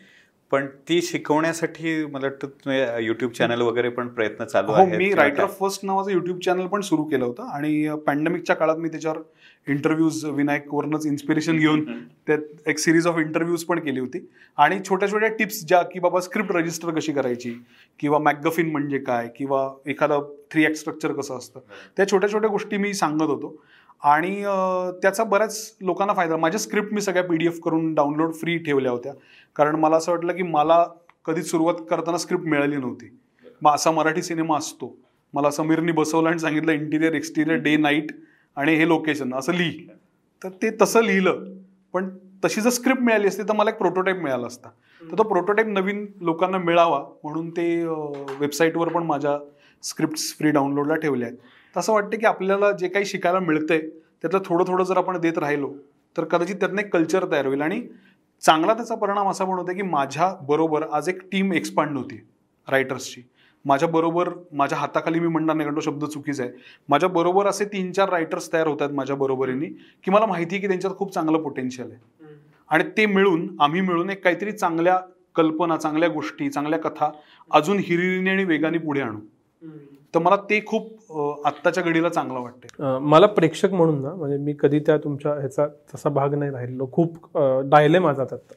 [0.50, 5.46] पण ती शिकवण्यासाठी मला वाटतं युट्यूब चॅनल वगैरे पण प्रयत्न चालू हो आहेत मी रायटर?
[5.46, 9.18] फर्स्ट नावाचं युट्यूब चॅनल पण सुरू केलं होतं आणि पॅन्डेमिकच्या काळात मी त्याच्यावर
[9.68, 11.84] इंटरव्ह्यूज विनायकवरनंच इन्स्पिरेशन घेऊन
[12.26, 14.26] त्यात एक सिरीज ऑफ इंटरव्ह्यूज पण केली होती.
[14.58, 17.54] आणि छोट्या छोट्या टिप्स ज्या की बाबा स्क्रिप्ट रजिस्टर कशी करायची
[18.00, 21.60] किंवा मॅगफिन म्हणजे काय किंवा एखादं थ्री ॲक्ट स्ट्रक्चर कसं असतं
[21.96, 23.56] त्या छोट्या छोट्या गोष्टी मी सांगत होतो.
[24.02, 24.34] आणि
[25.02, 28.92] त्याचा बऱ्याच लोकांना फायदा माझ्या स्क्रिप्ट मी सगळ्या पी डी एफ करून डाउनलोड फ्री ठेवल्या
[28.92, 29.12] होत्या.
[29.56, 30.84] कारण मला असं वाटलं की मला
[31.26, 33.10] कधीच सुरुवात करताना स्क्रिप्ट मिळाली नव्हती.
[33.62, 34.96] मग असा मराठी सिनेमा असतो.
[35.34, 38.10] मला समीरनी बसवलं आणि सांगितलं इंटिरियर एक्सटिरियर डे नाईट
[38.56, 39.86] आणि हे लोकेशन असं लिही.
[40.42, 41.44] तर ते तसं लिहिलं.
[41.94, 42.08] पण
[42.44, 44.68] तशी जर स्क्रिप्ट मिळाली असती तर मला एक प्रोटोटाईप मिळाला असता.
[45.02, 47.64] तर तो प्रोटोटाईप नवीन लोकांना मिळावा म्हणून ते
[48.40, 49.38] वेबसाईटवर पण माझ्या
[49.82, 51.38] स्क्रिप्ट्स फ्री डाउनलोडला ठेवल्या आहेत.
[51.76, 53.80] तसं वाटतं की आपल्याला जे काही शिकायला मिळतंय
[54.22, 55.72] त्यातलं थोडं थोडं जर आपण देत राहिलो
[56.16, 57.62] तर कदाचित त्यातनं एक कल्चर तयार होईल.
[57.62, 57.80] आणि
[58.42, 62.20] चांगला त्याचा परिणाम असा पण होता की माझ्या बरोबर आज एक टीम एक्सपांड होती
[62.68, 63.22] रायटर्सची
[63.64, 66.52] माझ्या बरोबर माझ्या हाताखाली मी म्हणणार नाही कारण तो शब्द चुकीचा आहे.
[66.88, 69.66] माझ्या बरोबर असे तीन चार रायटर्स तयार होत आहेत माझ्या बरोबरीने
[70.04, 72.30] की मला माहिती आहे की त्यांच्यात खूप चांगलं पोटेन्शियल आहे.
[72.70, 74.98] आणि ते मिळून आम्ही मिळून एक काहीतरी चांगल्या
[75.36, 77.10] कल्पना चांगल्या गोष्टी चांगल्या कथा
[77.50, 79.18] अजून हिरिरीने आणि वेगाने पुढे आणू.
[80.14, 81.12] तर मला ते खूप
[81.46, 82.84] आत्ताच्या घडीला चांगलं वाटतंय.
[82.86, 86.88] अं, मला प्रेक्षक म्हणून ना म्हणजे मी कधी त्या तुमच्या ह्याचा तसा भाग नाही राहिलो
[86.92, 87.16] खूप
[87.66, 88.52] डायले माझा त्यात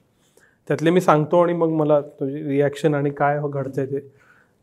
[0.70, 4.00] त्यातले मी सांगतो आणि मग मला रिॲक्शन आणि काय घडतंय ते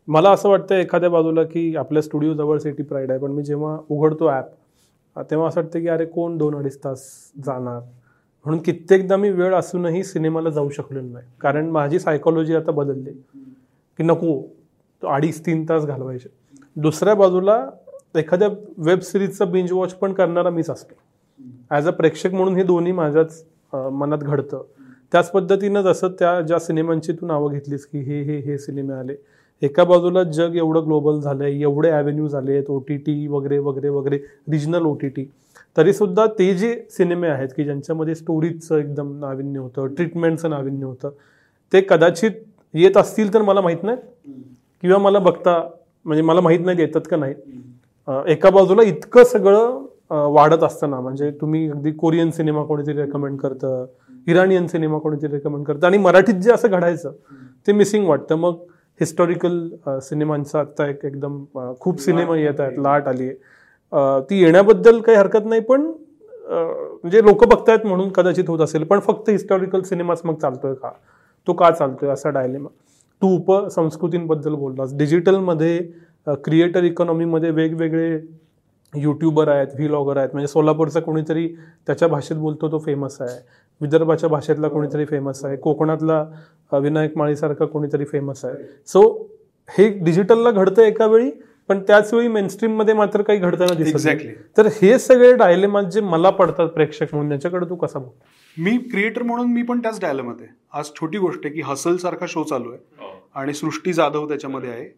[0.08, 4.28] मला असं वाटतं एखाद्या बाजूला की आपल्या स्टुडिओजवळ सिटी प्राईड आहे पण मी जेव्हा उघडतो
[4.28, 7.02] ॲप तेव्हा असं वाटतं की अरे कोण दोन अडीच तास
[7.46, 7.80] जाणार?
[8.46, 11.26] म्हणून कित्येकदा मी वेळ असूनही सिनेमाला जाऊ शकलेलो नाही.
[11.40, 13.10] कारण माझी सायकोलॉजी आता बदलली.
[13.98, 14.40] की नको
[15.02, 16.28] तो अडीच तीन तास घालवायचे.
[16.76, 17.64] दुसऱ्या बाजूला
[18.18, 18.48] एखाद्या
[18.78, 20.94] वेब सिरीजचा बिंज वॉच पण करणारा मीच असतो.
[21.70, 24.62] ॲज अ प्रेक्षक म्हणून हे दोन्ही माझ्याच मनात घडतं.
[25.12, 29.14] त्याच पद्धतीनं जसं त्या ज्या सिनेमांची तू नावं घेतलीस की हे हे हे सिनेमे आले
[29.62, 33.58] एका बाजूला जग एवढं ग्लोबल झालं आहे एवढे ॲव्हेन्यूज झाले आहेत ओ टी टी वगैरे
[33.58, 34.16] वगैरे वगैरे
[34.50, 35.24] रिजनल ओ टी टी
[35.76, 41.10] तरीसुद्धा ते जे सिनेमे आहेत की ज्यांच्यामध्ये स्टोरीजचं एकदम नाविन्य होतं ट्रीटमेंटचं नाविन्य होतं
[41.72, 42.30] ते कदाचित
[42.74, 44.32] येत असतील तर मला माहीत नाही
[44.82, 45.60] किंवा मला बघता
[46.06, 47.34] म्हणजे मला माहीत नाही येतात का नाही
[48.32, 53.86] एका बाजूला इतकं सगळं वाढत असताना म्हणजे तुम्ही अगदी कोरियन सिनेमा कोणीतरी रेकमेंड करतं
[54.26, 57.12] इराणियन सिनेमा कोणीतरी रेकमेंड करतं आणि मराठीत जे असं घडायचं
[57.66, 58.34] ते मिसिंग वाटतं.
[58.36, 58.56] मग
[59.02, 64.20] हिस्टॉरिकल सिनेमांचा आता एक एकदम अं, खूप सिनेमा येत आहेत लाट आली आहे.
[64.30, 65.90] ती येण्याबद्दल काही हरकत नाही पण
[66.46, 70.90] म्हणजे लोक बघतायत म्हणून कदाचित होत असेल पण फक्त हिस्टॉरिकल सिनेमाच मग चालतोय का?
[71.46, 72.08] तो का चालतोय?
[72.10, 72.68] असा डायलेमा
[73.22, 74.94] तू उपसंस्कृतींबद्दल बोललास.
[74.96, 75.78] डिजिटलमध्ये
[76.44, 78.10] क्रिएटर इकॉनॉमीमध्ये वेगवेगळे
[78.92, 80.28] युट्यूबर आहेत व्हिलॉगर आहेत.
[80.32, 81.46] म्हणजे सोलापूरचा कोणीतरी
[81.86, 83.38] त्याच्या भाषेत बोलतो तो फेमस आहे.
[83.82, 85.56] विदर्भाच्या भाषेतला कोणीतरी फेमस आहे.
[85.56, 88.54] कोकणातला विनायक माळीसारखा कोणीतरी फेमस आहे.
[88.86, 89.02] सो
[89.68, 91.30] हे डिजिटलला घडतं एका वेळी
[91.68, 94.16] पण त्याच वेळी मेनस्ट्रीममध्ये मात्र काही घडताना दिसत नाही.
[94.16, 94.56] Exactly.
[94.56, 98.08] तर हे सगळे डायलेमा जे मला पडतात प्रेक्षक म्हणून त्याच्याकडे तू कसा बघ
[98.56, 102.42] मी क्रिएटर म्हणून मी पण त्याच डायलमध्ये आज छोटी गोष्ट आहे की हसल सारखा शो
[102.42, 103.06] चालू आहे.
[103.34, 104.88] आणि सृष्टी जाधव त्याच्यामध्ये आहे.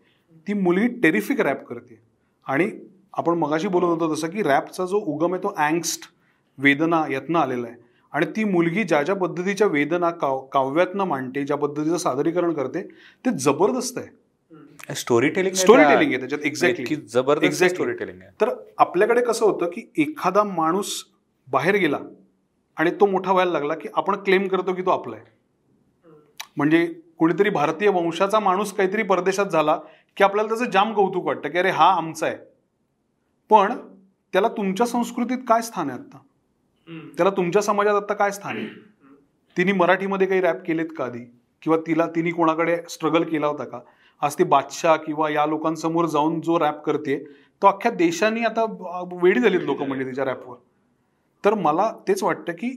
[0.48, 1.98] ती मुलगी टेरिफिक रॅप करते.
[2.46, 2.70] आणि
[3.12, 6.00] आपण मगाशी बोलत होतो तसं की रॅपचा जो उगम आहे तो अँगस्ट
[6.58, 7.83] वेदना यातनं आलेला आहे.
[8.14, 12.82] आणि ती मुलगी ज्या ज्या पद्धतीच्या वेदना काव काव्यातनं मांडते ज्या पद्धतीचं सादरीकरण करते
[13.24, 14.94] ते जबरदस्त आहे.
[14.94, 17.74] स्टोरी टेलिंग स्टोरी टेलिंग आहे त्याच्यात एक्झॅक्टली जबरदस्त Exactly.
[17.74, 18.30] स्टोरी टेलिंग आहे.
[18.40, 21.04] तर आपल्याकडे कसं होतं की एखादा माणूस
[21.48, 21.98] बाहेर गेला
[22.76, 25.24] आणि तो मोठा व्हायला लागला की आपण क्लेम करतो की तो आपला आहे.
[26.56, 26.86] म्हणजे
[27.18, 29.76] कोणीतरी भारतीय वंशाचा माणूस काहीतरी परदेशात झाला
[30.16, 32.36] की आपल्याला त्याचं जाम कौतुक वाटतं की अरे हा आमचा आहे.
[33.50, 33.76] पण
[34.32, 36.18] त्याला तुमच्या संस्कृतीत काय स्थान आहे आता
[36.88, 38.66] त्याला तुमच्या समाजात आता काय स्थान आहे?
[39.56, 41.24] तिने मराठीमध्ये काही रॅप केलेत का आधी?
[41.62, 43.80] किंवा तिला तिने कोणाकडे स्ट्रगल केला होता का?
[44.22, 47.18] आज ती बादशाह किंवा या लोकांसमोर जाऊन जो रॅप करते
[47.62, 48.64] तो अख्ख्या देशांनी आता
[49.12, 50.56] वेडी झालीत लोक म्हणजे तिच्या रॅपवर
[51.44, 52.70] तर मला तेच वाटतं की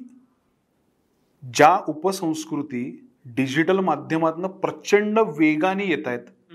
[1.44, 2.84] ज्या उपसंस्कृती
[3.36, 6.54] डिजिटल माध्यमातून प्रचंड वेगाने येत आहेत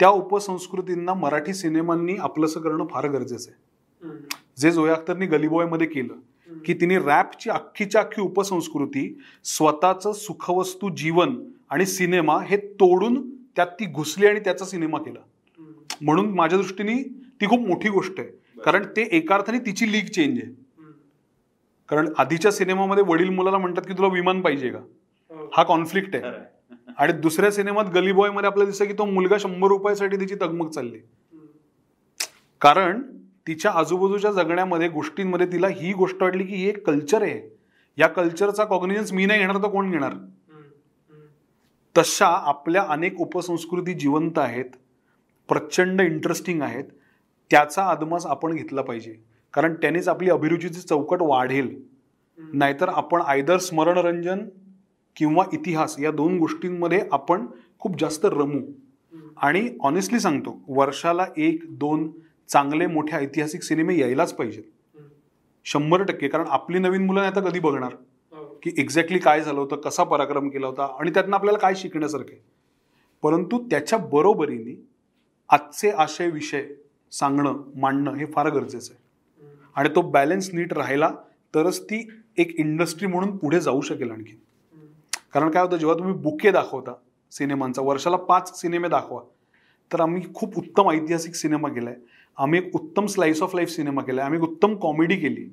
[0.00, 4.10] त्या उपसंस्कृतींना मराठी सिनेमांनी आपलंसं करणं फार गरजेचं आहे.
[4.58, 6.14] जे जोया अख्तरनी गलीबॉयमध्ये केलं
[6.48, 11.36] की तिने रॅपची अख्खीच्या अख्खी उपसंस्कृती स्वतःचं सुखवस्तू जीवन
[11.70, 15.20] आणि सिनेमा हे तोडून त्यात ती घुसली आणि त्याचा सिनेमा केला.
[16.00, 17.02] म्हणून माझ्या दृष्टीने
[17.40, 18.28] ती खूप मोठी गोष्ट आहे.
[18.64, 20.52] कारण ते एका अर्थाने तिची लीग चेंज आहे.
[21.88, 24.78] कारण आधीच्या सिनेमामध्ये वडील मुलाला म्हणतात की तुला विमान पाहिजे का?
[25.52, 26.52] हा कॉन्फ्लिक्ट आहे.
[26.98, 30.98] आणि दुसऱ्या सिनेमात गली बॉयमध्ये आपल्याला दिसतं की तो मुलगा शंभर रुपयासाठी तिची तगमग चालली
[32.60, 33.02] कारण
[33.46, 37.56] तिच्या आजूबाजूच्या जगण्यामध्ये गोष्टींमध्ये तिला ही गोष्ट वाटली की ही एक कल्चर आहे.
[37.98, 40.12] या कल्चरचा कॉग्निजन्स मी नाही घेणार तर कोण घेणार?
[41.98, 44.64] तशा आपल्या अनेक उपसंस्कृती जिवंत आहेत
[45.48, 46.84] प्रचंड इंटरेस्टिंग आहेत
[47.50, 49.14] त्याचा अदमास आपण घेतला पाहिजे.
[49.52, 51.82] कारण त्यानेच आपली अभिरुचीची चौकट वाढेल.
[52.38, 54.38] नाहीतर आपण आयदर स्मरणरंजन
[55.16, 57.46] किंवा इतिहास या दोन गोष्टींमध्ये आपण
[57.78, 58.60] खूप जास्त रमू.
[59.36, 62.10] आणि ऑनेस्टली सांगतो वर्षाला एक दोन
[62.48, 64.62] चांगले मोठे ऐतिहासिक सिनेमे यायलाच पाहिजेत.
[65.64, 66.28] शंभर टक्के.
[66.28, 67.94] कारण आपली नवीन मुलं आता कधी बघणार?
[68.62, 72.44] की एक्झॅक्टली काय झालं होतं कसा पराक्रम केला होता आणि त्यातनं आपल्याला काय शिकण्यासारखं आहे?
[73.22, 74.86] परंतु त्याच्या बरोबरीने
[75.48, 76.66] आजचे आशय विषय
[77.12, 79.02] सांगणं मांडणं हे फार गरजेचं आहे.
[79.74, 81.10] आणि तो बॅलन्स नीट राहिला
[81.54, 84.40] तरच ती एक इंडस्ट्री म्हणून पुढे जाऊ शकेल आणखी.
[85.34, 86.94] कारण काय होतं जेव्हा तुम्ही बुके दाखवता
[87.30, 89.20] सिनेमांचा वर्षाला पाच सिनेमे दाखवा
[89.92, 91.94] तर आम्ही खूप उत्तम ऐतिहासिक सिनेमा केलाय.
[92.38, 94.24] आम्ही एक उत्तम स्लाइस ऑफ लाईफ सिनेमा केलाय.
[94.24, 95.48] आम्ही एक उत्तम कॉमेडी केली.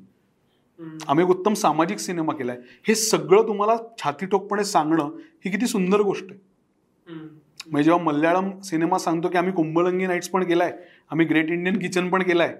[1.08, 2.58] आम्ही एक उत्तम सामाजिक सिनेमा केलाय.
[2.88, 5.10] हे सगळं तुम्हाला छातीटोकपणे सांगणं
[5.46, 6.40] ही किती सुंदर गोष्ट आहे.
[7.68, 10.72] म्हणजे जेव्हा मल्याळम सिनेमा सांगतो की आम्ही कुंभलंगी नाईट्स पण केलाय
[11.12, 12.56] आम्ही ग्रेट इंडियन किचन पण केलाय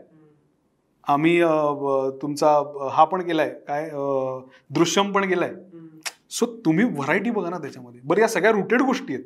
[1.04, 1.40] आम्ही
[2.22, 2.50] तुमचा
[2.94, 3.90] हा पण केलाय काय
[4.70, 5.54] दृश्यम पण केलाय.
[6.32, 8.02] सो तुम्ही व्हरायटी बघा ना त्याच्यामध्ये.
[8.04, 9.26] बरं या सगळ्या रुटेड गोष्टी आहेत.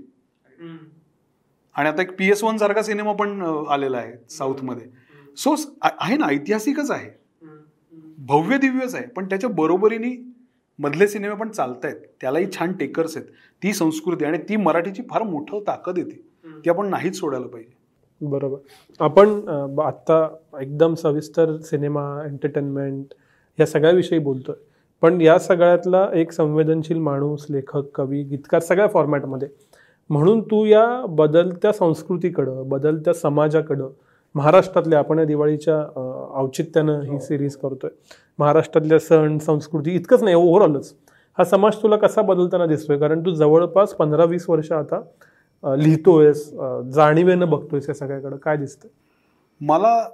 [1.76, 4.88] आणि आता एक पी एस वन सारखा सिनेमा पण आलेला आहे साऊथमध्ये.
[5.38, 7.10] सो आहे ना ऐतिहासिकच आहे.
[8.28, 9.06] भव्य दिव्यच आहे.
[9.06, 10.16] पण त्याच्या बरोबरीने
[10.80, 13.28] मधले सिनेमे पण चालत आहेत त्यालाही छान टेकर्स आहेत.
[13.64, 16.22] ती संस्कृती आणि ती मराठीची फार मोठं ताकद येते.
[16.66, 17.72] ती आपण नाहीच सोडायला पाहिजे.
[18.22, 18.58] बरोबर.
[19.00, 20.28] आपण आत्ता
[20.62, 23.14] एकदम सविस्तर सिनेमा एंटरटेनमेंट
[23.58, 24.56] या सगळ्याविषयी बोलतोय.
[25.02, 29.48] पण या सगळ्यातला एक संवेदनशील माणूस लेखक कवी गीतकार सगळ्या फॉर्मॅटमध्ये
[30.10, 33.90] म्हणून तू या बदलत्या संस्कृतीकडं बदलत्या समाजाकडं
[34.36, 35.76] महाराष्ट्रातल्या आपण या दिवाळीच्या
[36.42, 37.90] औचित्यानं ही सिरीज करतोय.
[38.40, 40.94] महाराष्ट्रातल्या सण संस्कृती इतकंच नाही ओव्हरऑलच
[41.38, 42.98] हा समाज तुला कसा बदलताना दिसतोय?
[43.00, 45.02] कारण तू जवळपास पंधरा वीस वर्ष आता
[45.64, 46.50] लिहितोयस
[46.94, 48.36] जाणीवेनं बघतोयस या सगळ्याकडं.
[48.38, 48.90] काय दिसतंय?
[49.62, 50.08] मला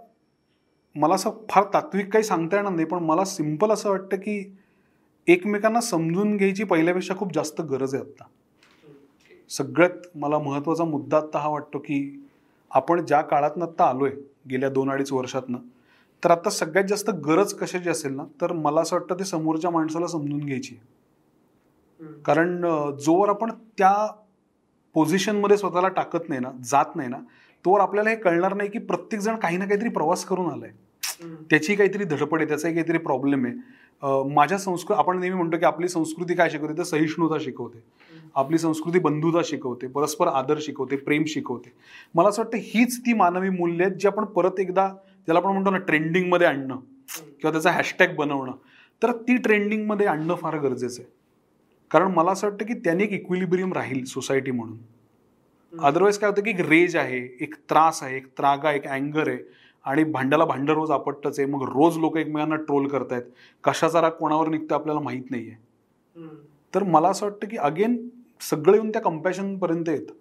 [0.95, 4.55] मला असं फार तात्विक काही सांगता येणार नाही पण मला सिंपल असं वाटतं की
[5.27, 8.23] एकमेकांना समजून घ्यायची पहिल्यापेक्षा खूप जास्त गरज आहे आत्ता.
[9.50, 12.00] सगळ्यात मला महत्त्वाचा मुद्दा आत्ता हा वाटतो की
[12.72, 14.12] आपण ज्या काळातनं आत्ता आलोय
[14.50, 15.58] गेल्या दोन अडीच वर्षातनं
[16.24, 20.08] तर आता सगळ्यात जास्त गरज कशाची असेल ना तर मला असं वाटतं ते समोरच्या माणसाला
[20.08, 20.76] समजून घ्यायची.
[22.26, 22.62] कारण
[23.00, 23.93] जोवर आपण त्या
[24.95, 27.18] पोझिशनमध्ये स्वतःला टाकत नाही ना जात नाही ना
[27.66, 30.72] तोवर आपल्याला हे कळणार नाही की प्रत्येक जण काही ना काहीतरी प्रवास करून आलाय.
[31.50, 33.54] त्याची काहीतरी धडपड आहे त्याचाही काहीतरी प्रॉब्लेम आहे.
[34.04, 36.78] माझ्या संस्कृती आपण नेहमी म्हणतो की आपली संस्कृती काय शिकवते?
[36.78, 37.84] तर सहिष्णुता शिकवते.
[38.36, 41.72] आपली संस्कृती बंधुता शिकवते परस्पर आदर शिकवते प्रेम शिकवते.
[42.16, 45.72] मला असं वाटतं हीच ती मानवी मूल्य आहेत जी आपण परत एकदा ज्याला आपण म्हणतो
[45.72, 46.76] ना ट्रेंडिंगमध्ये आणणं
[47.16, 48.52] किंवा त्याचा हॅशटॅग बनवणं.
[49.02, 51.12] तर ती ट्रेंडिंगमध्ये आणणं फार गरजेचं आहे.
[51.91, 54.78] कारण मला असं वाटतं की त्याने एक इक्विलिब्रियम राहील सोसायटी म्हणून.
[55.74, 59.38] अदरवाईज काय होतं की एक रेज आहे एक त्रास आहे एक त्रागा एक अँगर आहे.
[59.84, 61.47] आणि भांड्याला भांडं रोज आपटच आहे.
[61.47, 63.23] मग रोज लोक एकमेकांना ट्रोल करतायत.
[63.63, 65.53] कशाचा राग कोणावर निघतो आपल्याला माहीत नाहीये.
[66.75, 68.09] तर मला असं वाटतं की अगेन
[68.41, 70.13] सगळं येऊन त्या कंपॅशनपर्यंत येतं.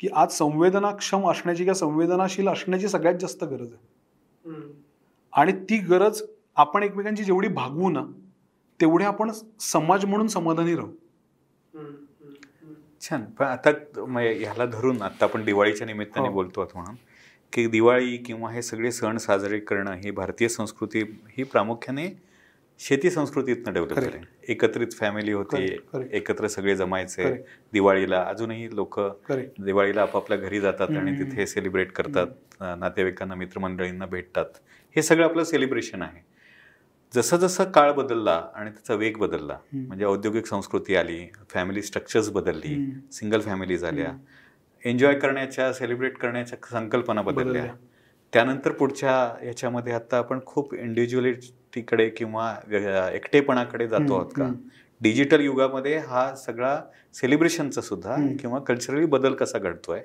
[0.00, 3.86] की आज संवेदनाक्षम असण्याची किंवा संवेदनाशील असण्याची सगळ्यात जास्त गरज आहे.
[5.32, 6.22] आणि ती गरज
[6.56, 8.04] आपण एकमेकांची जेवढी भागवू ना
[8.80, 10.90] तेवढे आपण समाज म्हणून समाधानी राहू.
[13.00, 13.24] छान.
[13.24, 13.70] पण आता
[14.06, 16.34] म- ह्याला धरून आता आपण दिवाळीच्या निमित्ताने हो.
[16.34, 16.94] बोलतो आहोत म्हणून
[17.54, 21.02] की दिवाळी किंवा हे सगळे सण साजरे करणं ही भारतीय संस्कृती
[21.36, 22.08] ही प्रामुख्याने
[22.80, 23.98] शेती संस्कृतीतनं डेव्हलप.
[24.00, 24.18] झाली
[24.52, 25.64] एकत्रित फॅमिली होती.
[26.12, 27.32] एकत्र सगळे जमायचे.
[27.72, 29.00] दिवाळीला अजूनही लोक
[29.30, 31.18] दिवाळीला आपापल्या घरी जातात आणि.
[31.18, 32.26] तिथे सेलिब्रेट करतात
[32.78, 34.58] नातेवाईकांना मित्रमंडळींना भेटतात
[34.96, 36.22] हे सगळं आपलं सेलिब्रेशन आहे
[37.14, 39.58] जसं जसं काळ बदलला आणि त्याचा वेग बदलला.
[39.72, 42.74] म्हणजे औद्योगिक संस्कृती आली फॅमिली स्ट्रक्चर्स बदलली.
[43.12, 44.12] सिंगल फॅमिली झाल्या
[44.84, 47.62] एन्जॉय करण्याच्या सेलिब्रेट करण्याच्या संकल्पना बदलल्या.
[48.32, 52.56] त्यानंतर पुढच्या याच्यामध्ये आता आपण खूप इंडिव्हिज्युअलिटीकडे किंवा
[53.14, 54.44] एकटेपणाकडे जातो आहोत का.
[55.00, 56.80] डिजिटल युगामध्ये हा सगळा
[57.14, 58.16] सेलिब्रेशनचा सुद्धा.
[58.40, 60.00] किंवा कल्चरली बदल कसा घडतोय?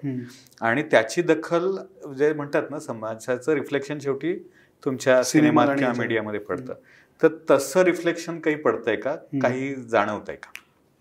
[0.61, 1.77] आणि त्याची दखल
[2.17, 4.33] जे म्हणतात ना समाजाचं रिफ्लेक्शन शेवटी
[4.85, 5.93] तुमच्या सिनेमात आणि किंवा.
[5.97, 6.73] मीडियामध्ये पडतं.
[7.23, 9.15] तर तसं रिफ्लेक्शन काही पडतंय का?
[9.15, 10.51] काही जाणवतंय का?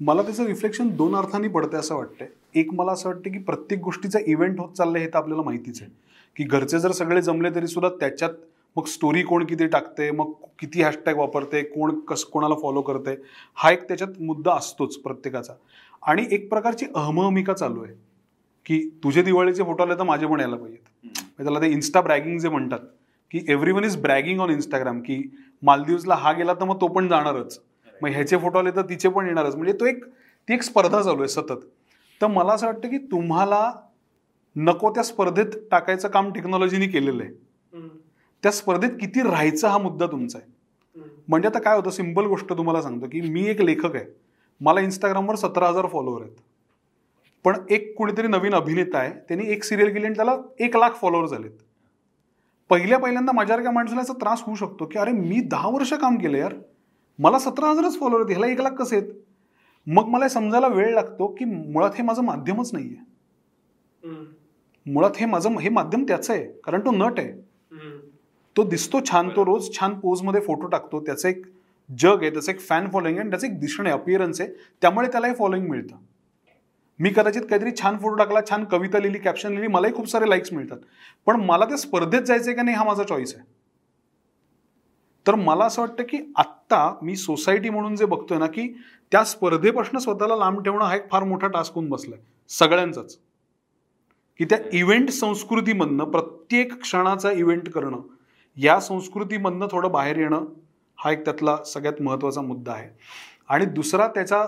[0.00, 2.28] मला त्याचं रिफ्लेक्शन दोन अर्थांनी पडतंय असं वाटतंय.
[2.54, 5.90] एक मला असं वाटतं की प्रत्येक गोष्टीचा इव्हेंट होत चाललं हे तर आपल्याला माहितीच आहे.
[6.36, 8.30] की घरचे जर सगळे जमले तरी सुद्धा त्याच्यात
[8.76, 13.14] मग स्टोरी कोण किती टाकते मग किती हॅशटॅग वापरते कोण कस कोणाला फॉलो करते
[13.54, 15.52] हा एक त्याच्यात मुद्दा असतोच प्रत्येकाचा.
[16.02, 17.94] आणि एक प्रकारची अहमहमिका चालू आहे.
[18.66, 20.88] की तुझे दिवाळीचे फोटो आले तर माझे पण यायला पाहिजेत.
[21.04, 22.78] म्हणजे त्याला ते इन्स्टा ब्रॅगिंग जे म्हणतात
[23.30, 23.40] की
[23.72, 25.22] everyone is bragging on Instagram की
[25.62, 27.60] मालदीवजला हा गेला तर मग तो पण जाणारच.
[28.02, 29.56] मग ह्याचे फोटो आले तर तिचे पण येणारच.
[29.56, 31.60] म्हणजे तो एक ती एक स्पर्धा चालू आहे सतत.
[32.20, 33.72] तर मला असं वाटतं की तुम्हाला
[34.56, 37.32] नको त्या स्पर्धेत टाकायचं काम टेक्नॉलॉजीने केलेलं आहे.
[38.42, 40.50] त्या स्पर्धेत किती राहायचं हा मुद्दा तुमचा आहे.
[41.28, 44.04] म्हणजे आता काय होतं सिंपल गोष्ट तुम्हाला सांगतो की मी एक लेखक आहे.
[44.60, 46.36] मला इंस्टाग्रामवर सतरा हजार फॉलोअर आहेत.
[47.44, 51.26] पण एक कुणीतरी नवीन अभिनेता आहे त्यांनी एक सिरियल केली आणि त्याला एक लाख फॉलोअर
[51.26, 51.50] झालेत
[52.70, 56.36] पहिल्या पहिल्यांदा माझ्यासारख्या माणसाला याचा त्रास होऊ शकतो की अरे मी दहा वर्ष काम केलं
[56.38, 56.54] यार.
[57.18, 59.08] मला सतरा हजारच फॉलोअर आहेत ह्याला एक लाख कसे आहेत?
[59.88, 63.06] मग मला समजायला वेळ लागतो की मुळात हे माझं माध्यमच नाही आहे
[64.86, 67.32] मुळात हे माझं हे माध्यम त्याचं आहे कारण तो नट आहे.
[68.56, 71.42] तो दिसतो छान तो रोज छान पोजमध्ये फोटो टाकतो त्याचं एक
[71.90, 74.50] जग आहे त्याचं एक फॅन फॉलोईंग आहे आणि त्याचं एक दिसणं आहे अपिअरन्स आहे.
[74.82, 75.96] त्यामुळे त्याला हे फॉलोईंग मिळतं.
[77.00, 80.52] मी कदाचित काहीतरी छान फोटो टाकला छान कविता लिहिली कॅप्शन लिहिली मलाही खूप सारे लाईक्स
[80.52, 80.78] मिळतात.
[81.26, 83.44] पण मला त्या स्पर्धेत जायचंय का नाही हा माझा चॉईस आहे.
[85.28, 88.68] तर मला असं वाटतं की आत्ता मी सोसायटी म्हणून जे बघतोय ना की
[89.12, 92.18] त्या स्पर्धेपासून स्वतःला लांब ठेवणं हा एक फार मोठा टास्क होऊन बसलाय.
[92.50, 93.16] सगळ्यांचाच.
[94.38, 98.00] की त्या इव्हेंट संस्कृतीमधनं प्रत्येक क्षणाचा इव्हेंट करणं
[98.56, 100.44] या संस्कृतीमधनं थोडं बाहेर येणं
[100.98, 102.88] हा एक त्यातला सगळ्यात महत्त्वाचा मुद्दा आहे.
[103.48, 104.44] आणि दुसरा त्याचा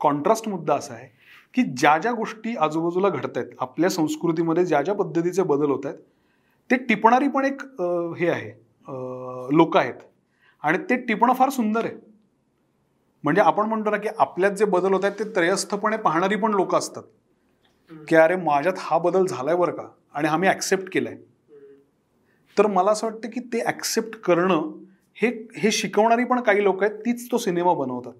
[0.00, 1.08] कॉन्ट्रास्ट मुद्दा असा आहे
[1.54, 5.98] की ज्या ज्या गोष्टी आजूबाजूला घडत आहेत आपल्या संस्कृतीमध्ये ज्या ज्या पद्धतीचे बदल होत आहेत
[6.70, 7.62] ते टिपणारी पण एक
[8.18, 8.67] हे आहे.
[8.88, 9.94] लोक आहेत.
[10.64, 11.94] आणि ते टिपणं फार सुंदर आहे.
[13.24, 16.74] म्हणजे आपण म्हणतो ना की आपल्यात जे बदल होत आहेत ते त्रयस्थपणे पाहणारी पण लोक
[16.74, 17.02] असतात.
[17.90, 19.86] की अरे माझ्यात हा बदल झालाय बरं का?
[20.14, 21.16] आणि हा मी ॲक्सेप्ट केलाय
[22.56, 24.70] तर मला असं वाटतं की ते ॲक्सेप्ट करणं
[25.16, 28.12] हे हे शिकवणारी पण काही लोक आहेत तीच तो सिनेमा बनवतात.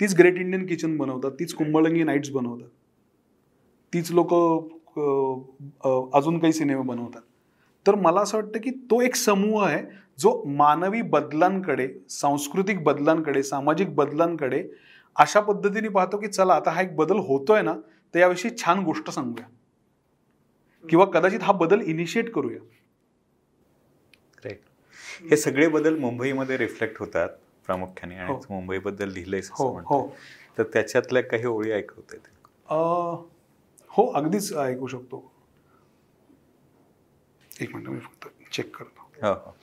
[0.00, 2.68] तीच ग्रेट इंडियन किचन बनवतात तीच कुंभलंगी नाईट्स बनवतात.
[3.92, 4.34] तीच लोक
[6.16, 7.22] अजून काही सिनेमे बनवतात.
[7.86, 9.82] तर मला असं वाटतं की तो एक समूह आहे
[10.18, 14.68] जो मानवी बदलांकडे सांस्कृतिक बदलांकडे सामाजिक बदलांकडे
[15.16, 17.74] अशा पद्धतीने पाहतो की चला आता हा एक बदल होतोय ना
[18.14, 19.46] तर याविषयी छान गोष्ट सांगूया.
[20.88, 22.58] किंवा कदाचित हा बदल इनिशिएट करूया.
[24.44, 24.60] राईट
[25.30, 27.28] हे सगळे बदल मुंबईमध्ये रिफ्लेक्ट होतात
[27.66, 28.40] प्रामुख्याने आणि हो.
[28.50, 30.14] मुंबईबद्दल लिहिलंयस असं हो हो.
[30.58, 32.16] तर त्याच्यातल्या काही ओळी ऐकवता
[33.88, 35.31] हो अगदीच ऐकू शकतो.
[37.60, 39.54] एक मिनट मी फक्त चेक करतो हो। हो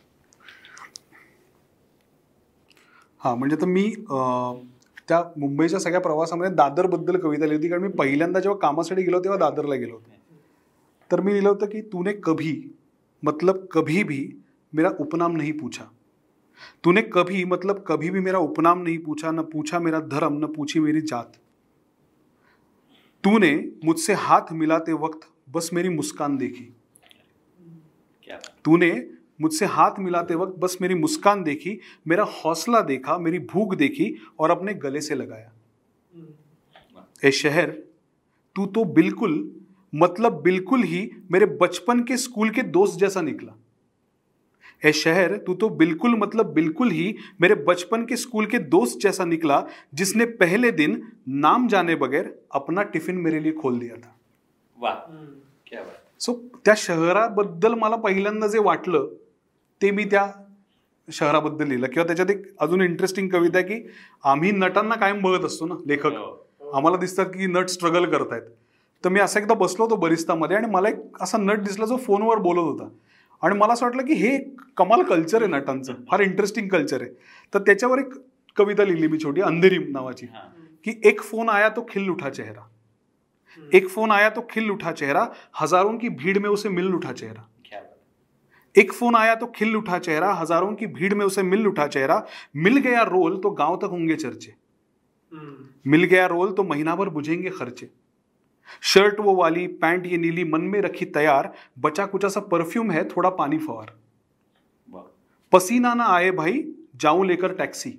[3.20, 4.62] हाँ। म्हणजे तर मी अं,
[5.10, 9.40] त्या मुंबईच्या सगळ्या प्रवासामध्ये दादरबद्दल कविता लिहिली होती कारण मी पहिल्यांदा जेव्हा कामासाठी गेलो तेव्हा
[9.40, 10.12] दादरला गेलो होतो.
[11.12, 12.76] तर मी लिहिलं होतं की तूने कभी
[13.24, 14.42] मतलब कभी भी
[14.74, 15.84] मेरा उपनाम नहीं पूछा.
[16.84, 20.80] तूने कभी मतलब कभी भी मेरा उपनाम नहीं पूछा न पूछा मेरा धर्म न पूछी
[20.80, 21.32] मेरी जात.
[23.24, 25.20] तूने मुझसे हाथ मिलाते वक्त
[25.50, 26.76] बस मेरी मुस्कान देखी.
[28.66, 28.92] तूने
[29.42, 34.52] मुझसे हाथ मिलाते वक्त बस मेरी मुस्कान देखी मेरा हौसला देखा मेरी भूख देखी और
[34.52, 35.52] अपने गले से लगाया।
[37.24, 37.70] ए शहर
[38.56, 39.40] तू तो बिल्कुल
[39.94, 43.56] मतलब बिल्कुल ही मेरे बचपन के स्कूल के दोस्त जैसा निकला।
[44.86, 49.26] ए शहर तू तो बिल्कुल मतलब बिल्कुल ही मेरे बचपन के स्कूल के दोस्त जैसा
[49.26, 49.64] निकला
[49.94, 54.16] जिसने पहले दिन नाम जाने बगैर अपना टिफ़िन मेरे लिए खोल दिया था।
[54.78, 54.94] वा
[55.68, 56.34] क्या बात। सो
[56.66, 59.08] त्या शहराबद्दल मला पहिल्यांदा जे वाटलं
[59.82, 60.32] ते मी त्या
[61.12, 61.88] शहराबद्दल लिहिलं.
[61.88, 63.88] किंवा त्याच्यात एक अजून इंटरेस्टिंग कविता आहे की
[64.24, 66.12] आम्ही नटांना कायम बघत असतो ना लेखक.
[66.74, 68.42] आम्हाला दिसतात की नट स्ट्रगल करतायत.
[69.06, 72.38] तर मी असं एकदा बसलो होतो बरिस्तामध्ये आणि मला एक असा नट दिसला जो फोनवर
[72.38, 72.90] बोलत होता.
[73.42, 75.94] आणि मला असं वाटलं की हे एक कमाल कल्चर आहे नटांचं.
[76.12, 77.12] फार इंटरेस्टिंग कल्चर आहे.
[77.54, 78.14] तर त्याच्यावर एक
[78.56, 80.26] कविता लिहिली मी छोटी अंधेरी नावाची.
[80.84, 82.69] कि एक फोन आया तो खिल उठा चेहरा.
[83.58, 85.32] एक फ़ोन आया तो खिल उठा चेहरा
[85.62, 87.48] हज़ारों की भीड़ में उसे मिल उठा चेहरा।
[88.76, 92.26] एक फ़ोन आया तो खिल उठा चेहरा हज़ारों की भीड़ में उसे मिल उठा चेहरा।
[92.58, 94.54] मिल गया रोल तो गाँव तक होंगे चर्चे।
[95.86, 97.90] मिल गया रोल तो महीना भर बुझेंगे खर्चे।
[98.84, 103.08] शर्ट वो वाली पैंट ये नीली मन में रखी तैयार। बचा कुचा सा परफ्यूम है
[103.10, 103.96] थोड़ा पानी फवार।
[105.54, 106.64] पसीना ना आए भाई
[106.96, 107.98] जाऊँ लेकर टैक्सी।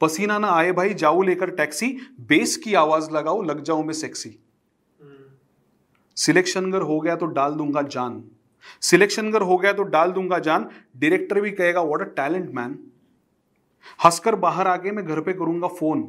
[0.00, 4.38] पसीना ना आए भाई जाऊँ लेकर टैक्सी। बेस की आवाज़ लगाओ लग जाऊँ मैं सेक्सी
[6.16, 8.22] सिलेक्शन अगर हो गया तो डाल दूँगा जान।
[8.80, 12.78] सिलेक्शन अगर हो गया तो डाल दूँगा जान। डायरेक्टर भी कहेगा व्हाट अ टैलेंट मैन
[14.04, 16.02] हंसकर बाहर आके मैं घर पे करूँगा फ़ोन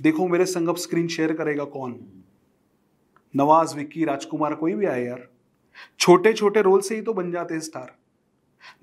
[0.00, 1.98] देखो मेरे संग अब स्क्रीन शेयर करेगा कौन?
[3.34, 5.28] नवाज़, विक्की, राजकुमार कोई भी आए यार।
[6.00, 7.94] छोटे छोटे रोल से ही तो बन जाते हैं स्टार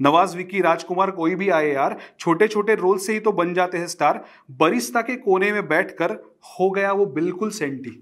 [0.02, 3.78] नवाज़, विक्की, राजकुमार कोई भी आए यार। छोटे छोटे रोल से ही तो बन जाते
[3.78, 6.12] हैं स्टार बरिस्ता के कोने में बैठकर
[6.52, 8.00] हो गया वो बिल्कुल सेंटी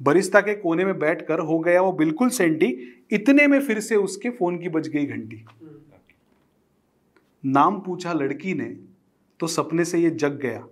[0.00, 2.66] बरिस्ता के कोने में बैठकर हो गया वो बिल्कुल सेंटी
[3.12, 5.44] इतने में फिर से उसके फ़ोन की बज गई घंटी।
[7.44, 8.68] नाम पूछा लड़की ने
[9.40, 10.66] तो सपने से ये जग गया।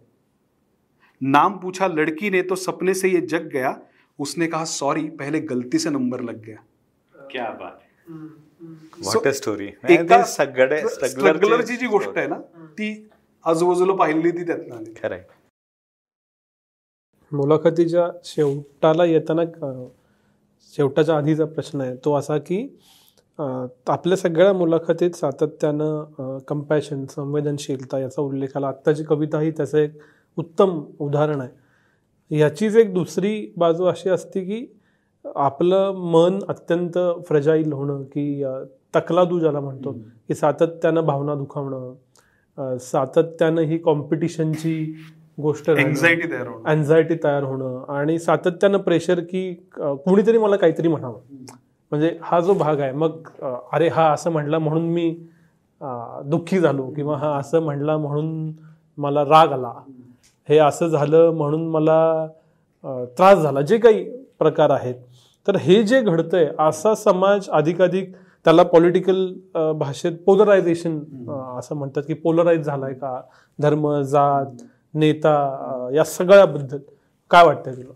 [1.20, 3.79] नाम पूछा लड़की ने तो सपने से ये जग गया।
[4.18, 6.64] उसने कहा सॉरी पहले गलती से नंबर लग गया।
[7.14, 7.83] क्या बात
[9.27, 9.68] अ स्टोरी
[10.27, 12.37] स्ट्रगलरची जी गोष्ट आहे ना
[12.79, 12.89] ती
[13.45, 15.24] आजूबाजूला पाहिली ती त्यातनं खरंय
[17.33, 19.43] मुलाखतीच्या शेवटाला येताना
[20.77, 22.66] शेवटाच्या आधीचा प्रश्न आहे तो असा की
[23.39, 28.68] आपल्या सगळ्या मुलाखतीत सातत्यानं कम्पॅशन संवेदनशीलता याचा उल्लेख आला.
[28.68, 29.99] आत्ताची कविता ही त्याचं एक
[30.37, 32.37] उत्तम उदाहरण आहे.
[32.39, 34.66] याचीच एक दुसरी बाजू अशी असते की
[35.24, 36.99] आपलं मन अत्यंत
[37.29, 38.45] फ्रजाईल होणं की
[38.97, 39.93] तकलादू ज्याला म्हणतो
[40.29, 44.95] की सातत्यानं भावना दुखावणं सातत्यानं ही कॉम्पिटिशनची
[45.39, 45.68] गोष्ट.
[45.70, 46.62] एन्झायटी तयार होणं.
[46.70, 47.82] अँझायटी तयार होणं.
[47.95, 51.20] आणि सातत्यानं प्रेशर की कुणीतरी मला काहीतरी म्हणावं.
[51.93, 53.28] म्हणजे हा जो भाग आहे मग
[53.72, 55.11] अरे हा असं म्हणला म्हणून मी
[56.30, 58.53] दुःखी झालो किंवा हा असं म्हणला म्हणून
[58.99, 59.72] मला राग आला.
[60.49, 62.26] हे असं झालं म्हणून मला
[63.18, 63.61] त्रास झाला.
[63.61, 64.05] जे काही
[64.39, 64.95] प्रकार आहेत.
[65.47, 68.14] तर हे जे घडतंय असा समाज अधिकाधिक
[68.47, 69.26] त्याला पॉलिटिकल
[69.78, 70.99] भाषेत पोलरायझेशन
[71.59, 73.20] असं म्हणतात की पोलराईज झालाय का?
[73.59, 74.62] धर्म जात
[74.97, 76.78] नेता या सगळ्याबद्दल
[77.30, 77.92] काय वाटतंय तुला?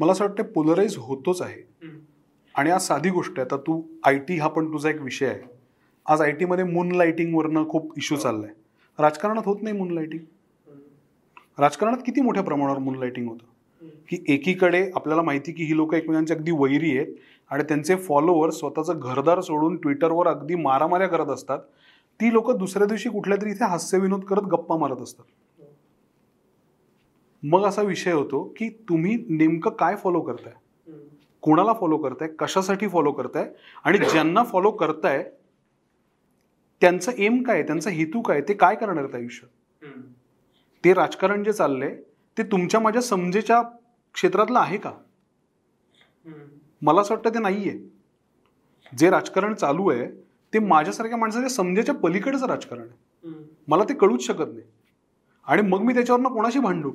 [0.00, 1.62] मला असं वाटतं पोलराईज होतोच आहे.
[2.54, 3.42] आणि आज साधी गोष्ट आहे.
[3.42, 5.40] आता तू आय टी हा पण तुझा एक विषय आहे.
[6.06, 8.50] आज आय टीमध्ये मून लाईटिंगवरनं खूप इश्यू चाललाय.
[8.98, 10.22] राजकारणात होत नाही मून लाईटिंग
[11.58, 13.86] राजकारणात किती मोठ्या प्रमाणावर मून लाईटिंग होतं?
[14.08, 17.14] की एकीकडे आपल्याला माहिती की ही लोक एकमेकांचे अगदी वैरी आहेत
[17.50, 21.58] आणि त्यांचे फॉलोअर स्वतःचं घरदार सोडून ट्विटरवर अगदी मारामाऱ्या करत असतात.
[22.20, 25.24] ती लोक दुसऱ्या दिवशी कुठल्या तरी इथे हास्यविनोद करत गप्पा मारत असतात.
[27.50, 30.52] मग असा विषय होतो की तुम्ही नेमकं काय फॉलो करताय?
[31.42, 32.28] कोणाला फॉलो करताय?
[32.38, 33.52] कशासाठी फॉलो करताय?
[33.84, 35.30] आणि ज्यांना फॉलो करताय
[36.80, 39.50] त्यांचं एम काय त्यांचा हेतू काय ते काय करणार आहेत आयुष्यात?
[40.84, 41.96] ते राजकारण जे चाललंय
[42.38, 43.62] ते तुमच्या माझ्या समजेच्या
[44.14, 44.92] क्षेत्रातलं आहे का?
[46.82, 47.78] मला असं वाटतं ते नाहीये.
[48.98, 50.10] जे राजकारण चालू आहे
[50.52, 52.90] ते माझ्यासारख्या माणसाच्या समजेच्या पलीकडेचं राजकारण आहे.
[53.68, 54.62] मला ते कळूच शकत नाही.
[55.44, 56.92] आणि मग मी त्याच्यावरनं कोणाशी भांडू?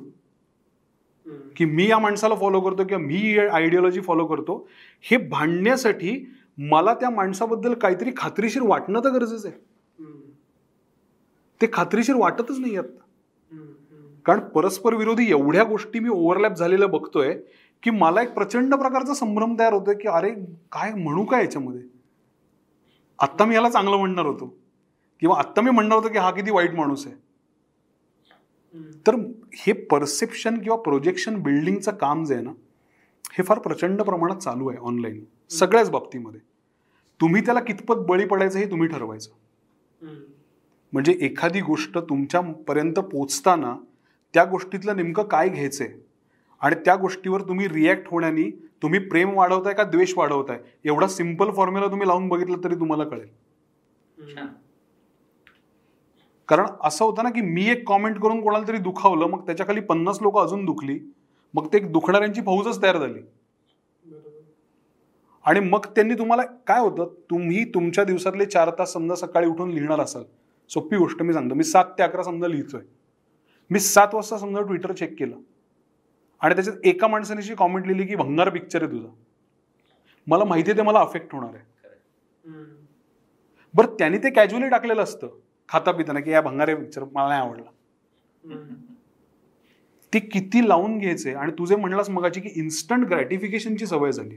[1.56, 4.68] की मी या माणसाला फॉलो करतो किंवा मी ही आयडिओलॉजी फॉलो करतो
[5.02, 9.58] हे भांडण्यासाठी मला त्या माणसाबद्दल काहीतरी खात्रीशीर वाटणं तर गरजेचं आहे.
[11.60, 12.98] ते खात्रीशीर वाटतच नाही आता.
[14.26, 17.40] कारण परस्पर विरोधी एवढ्या गोष्टी मी ओव्हरलॅप झालेल्या बघतोय
[17.82, 20.30] की मला एक प्रचंड प्रकारचा संभ्रम तयार होतोय की अरे
[20.72, 21.82] काय म्हणू काय याच्यामध्ये?
[23.18, 24.58] आत्ता मी याला चांगलं म्हणणार होतो.
[25.20, 27.14] किंवा आत्ता मी म्हणणार होतो की हा किती वाईट माणूस आहे.
[29.06, 29.14] तर
[29.54, 32.52] हे परसेप्शन किंवा प्रोजेक्शन बिल्डिंगचं काम जे आहे ना
[33.32, 36.40] हे फार प्रचंड प्रमाणात चालू आहे ऑनलाईन सगळ्याच बाबतीमध्ये.
[37.20, 39.30] तुम्ही त्याला कितपत बळी पडायचं हे तुम्ही ठरवायचं.
[40.92, 43.76] म्हणजे एखादी गोष्ट तुमच्यापर्यंत पोचताना
[44.34, 45.88] त्या गोष्टीतलं नेमकं काय घ्यायचंय?
[46.60, 48.50] आणि त्या गोष्टीवर तुम्ही रिॲक्ट होण्यानी
[48.82, 50.58] तुम्ही प्रेम वाढवताय का द्वेष वाढवताय?
[50.84, 53.28] एवढा सिंपल फॉर्म्युला तुम्ही लावून बघितलं तरी तुम्हाला कळेल.
[56.52, 60.22] कारण असं होतं ना की मी एक कॉमेंट करून कोणाला तरी दुखावलं मग त्याच्याखाली पन्नास
[60.22, 60.98] लोक अजून दुखली
[61.54, 63.20] मग ते दुखणाऱ्यांची फौजच तयार झाली.
[65.44, 70.00] आणि मग त्यांनी तुम्हाला काय होतं तुम्ही तुमच्या दिवसातले चार तास समजा सकाळी उठून लिहिणार
[70.00, 70.24] असाल
[70.70, 72.80] सोपी गोष्ट मी सांगतो मी सात ते अकरा समजा लिहितोय.
[73.70, 75.36] मी सात वाजता समजा ट्विटर चेक केलं.
[76.40, 79.08] आणि त्याच्यात एका माणसाने अशी कॉमेंट लिहिली की भंगार पिक्चर आहे तुझा.
[80.26, 81.64] मला माहिती आहे ते मला अफेक्ट होणार आहे.
[83.74, 85.28] बरं त्यांनी ते कॅज्युअली टाकलेलं असतं.
[85.72, 87.70] खाता पिताना की या भंगारे पिक्चर मला नाही आवडला.
[90.14, 94.36] ते किती लावून घ्यायचे आणि तुझे म्हणलास मगाची की इन्स्टंट ग्रॅटिफिकेशनची सवय झाली.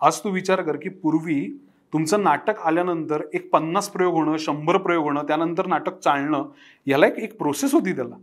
[0.00, 1.58] आज तू विचार कर की पूर्वी
[1.92, 6.44] तुमचं नाटक आल्यानंतर एक पन्नास प्रयोग होणं शंभर प्रयोग होणं त्यानंतर नाटक चालणं
[6.86, 8.14] याला एक एक प्रोसेस होती त्याला.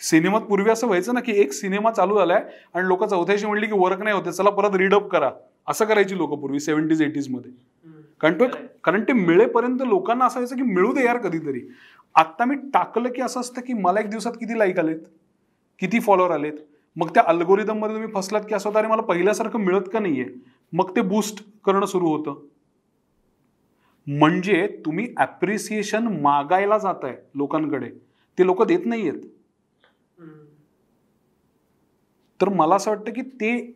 [0.00, 3.72] सिनेमात पूर्वी असं व्हायचं ना की एक सिनेमा चालू झालाय आणि लोक चौथ्याशी म्हणली की
[3.72, 5.30] वर्क नाही होते चला परत रीडअप करा.
[5.68, 7.50] असं करायची लोक पूर्वी सेव्हन्टीज एटीजमध्ये.
[8.20, 8.44] कारण तो
[8.84, 11.60] कारण ते मिळेपर्यंत लोकांना असं व्हायचं की मिळू दे यार कधीतरी.
[12.14, 14.98] आता मी टाकलं की असं असतं की मला एक दिवसात किती लाईक आलेत?
[15.78, 16.52] किती फॉलोअर आलेत?
[16.96, 20.26] मग त्या अल्गोरिदममध्ये तुम्ही फसलात की असं होतं अरे मला पहिल्यासारखं मिळत का नाहीये?
[20.72, 22.34] मग ते बूस्ट करणं सुरू होतं.
[24.06, 27.88] म्हणजे तुम्ही ऍप्रिसिएशन मागायला जात आहे लोकांकडे.
[28.38, 29.20] ते लोक देत नाहीयेत.
[32.40, 33.72] तर मला असं वाटतं की ते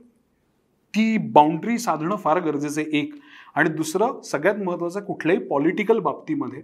[0.94, 2.98] ती बाउंड्री साधणं फार गरजेचं आहे.
[2.98, 3.14] एक
[3.58, 6.60] आणि दुसरं सगळ्यात महत्वाचं कुठल्याही पॉलिटिकल बाबतीमध्ये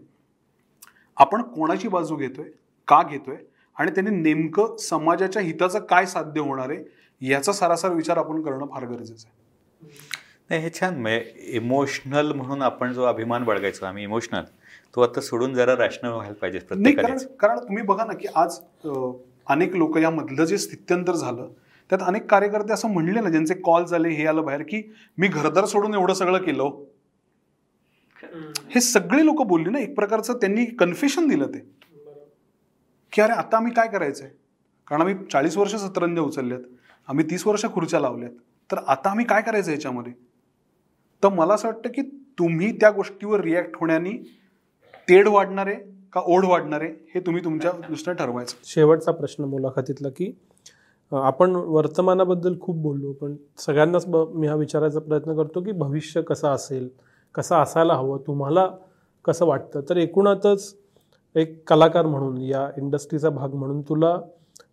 [1.17, 2.49] आपण कोणाची बाजू घेतोय
[2.89, 3.37] का घेतोय
[3.77, 6.83] आणि त्याने नेमकं समाजाच्या हिताचं काय साध्य होणार आहे
[7.21, 9.91] याचा सारासार विचार आपण करणं फार गरजेचं आहे.
[10.51, 11.01] नाही हे छान.
[11.01, 14.45] म्हणजे इमोशनल म्हणून आपण जो अभिमान बाळगायचो आम्ही इमोशनल
[14.95, 18.59] तो आता सोडून जरा रॅशनल व्हायला पाहिजे प्रत्येकाने कारण तुम्ही बघा ना की आज
[19.47, 21.49] अनेक लोक यामधलं जे स्थित्यंतर झालं
[21.91, 24.83] त्यात अनेक कार्यकर्ते असं म्हणले ना ज्यांचे कॉल झाले हे आलं बाहेर की
[25.19, 26.71] मी घरदार सोडून एवढं सगळं केलं.
[28.71, 31.59] हे सगळे लोक बोलले ना एक प्रकारचं त्यांनी कन्फेशन दिलं ते.
[33.13, 34.29] की अरे आता आम्ही काय करायचंय?
[34.89, 36.61] कारण आम्ही चाळीस वर्ष सतरंज उचलल्यात
[37.09, 38.31] आम्ही तीस वर्ष खुर्च्या लावल्यात.
[38.71, 40.13] तर आता आम्ही काय करायचं याच्यामध्ये?
[41.23, 42.03] तर मला असं वाटतं की
[42.39, 44.13] तुम्ही त्या गोष्टीवर रिॲक्ट होण्याने
[45.09, 45.75] तेढ वाढणारे
[46.13, 48.57] का ओढ वाढणारे हे तुम्ही तुमच्या दृष्टीने ठरवायचं.
[48.65, 50.33] शेवटचा प्रश्न मुलाखतीतला की
[51.13, 56.49] आपण वर्तमानाबद्दल खूप बोललो पण सगळ्यांनाच ब- मी हा विचारायचा प्रयत्न करतो की भविष्य कसं
[56.49, 56.89] असेल
[57.35, 58.69] कसं असायला हवं तुम्हाला
[59.25, 59.81] कसं वाटतं?
[59.89, 60.75] तर एकूणातच
[61.35, 64.19] एक कलाकार म्हणून या इंडस्ट्रीचा भाग म्हणून तुला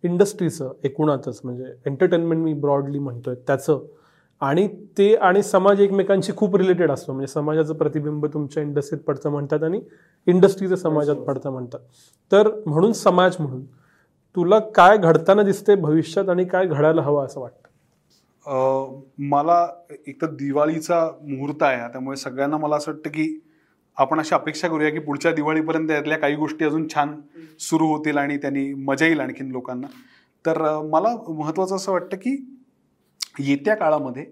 [0.03, 3.79] इंडस्ट्रीचं एकूणातच म्हणजे एंटरटेनमेंट मी ब्रॉडली म्हणतोय त्याचं.
[4.41, 4.67] आणि
[4.97, 9.81] ते आणि समाज एकमेकांशी खूप रिलेटेड असतो म्हणजे समाजाचं प्रतिबिंब तुमच्या इंडस्ट्रीत पडतं म्हणतात आणि
[10.27, 11.79] इंडस्ट्रीचं समाजात पडतं म्हणतात.
[12.31, 13.61] तर म्हणून समाज म्हणून
[14.35, 18.99] तुला काय घडताना दिसते भविष्यात आणि काय घडायला हवं असं वाटतं?
[19.19, 19.67] मला
[20.07, 23.39] एक तर दिवाळीचा मुहूर्त आहे त्यामुळे सगळ्यांना मला असं वाटतं की
[23.97, 27.19] आपण अशी अपेक्षा करूया की पुढच्या दिवाळीपर्यंत यातल्या काही गोष्टी अजून छान
[27.59, 29.87] सुरू होतील आणि त्यांनी मजा येईल आणखीन लोकांना.
[30.45, 30.61] तर
[30.91, 32.35] मला महत्त्वाचं असं वाटतं की
[33.39, 34.25] येत्या काळामध्ये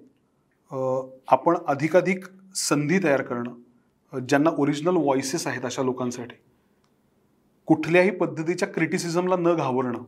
[1.27, 2.25] आपण अधिकाधिक
[2.55, 6.35] संधी तयार करणं ज्यांना ओरिजिनल व्हॉइसेस आहेत अशा लोकांसाठी
[7.69, 10.03] कुठल्याही पद्धतीच्या क्रिटिसिझमला न घाबरणं.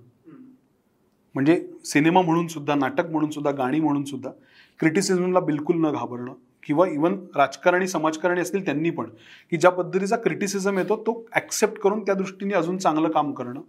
[1.36, 4.30] म्हणजे सिनेमा म्हणून सुद्धा नाटक म्हणून सुद्धा गाणी म्हणून सुद्धा
[4.80, 6.34] क्रिटिसिझमला बिलकुल न घाबरणं.
[6.64, 9.10] किंवा इवन राजकारणी समाजकारणी असतील त्यांनी पण
[9.52, 13.62] की ज्या पद्धतीचा क्रिटिसिझम येतो तो ॲक्सेप्ट करून त्या दृष्टीने अजून चांगलं काम करणं.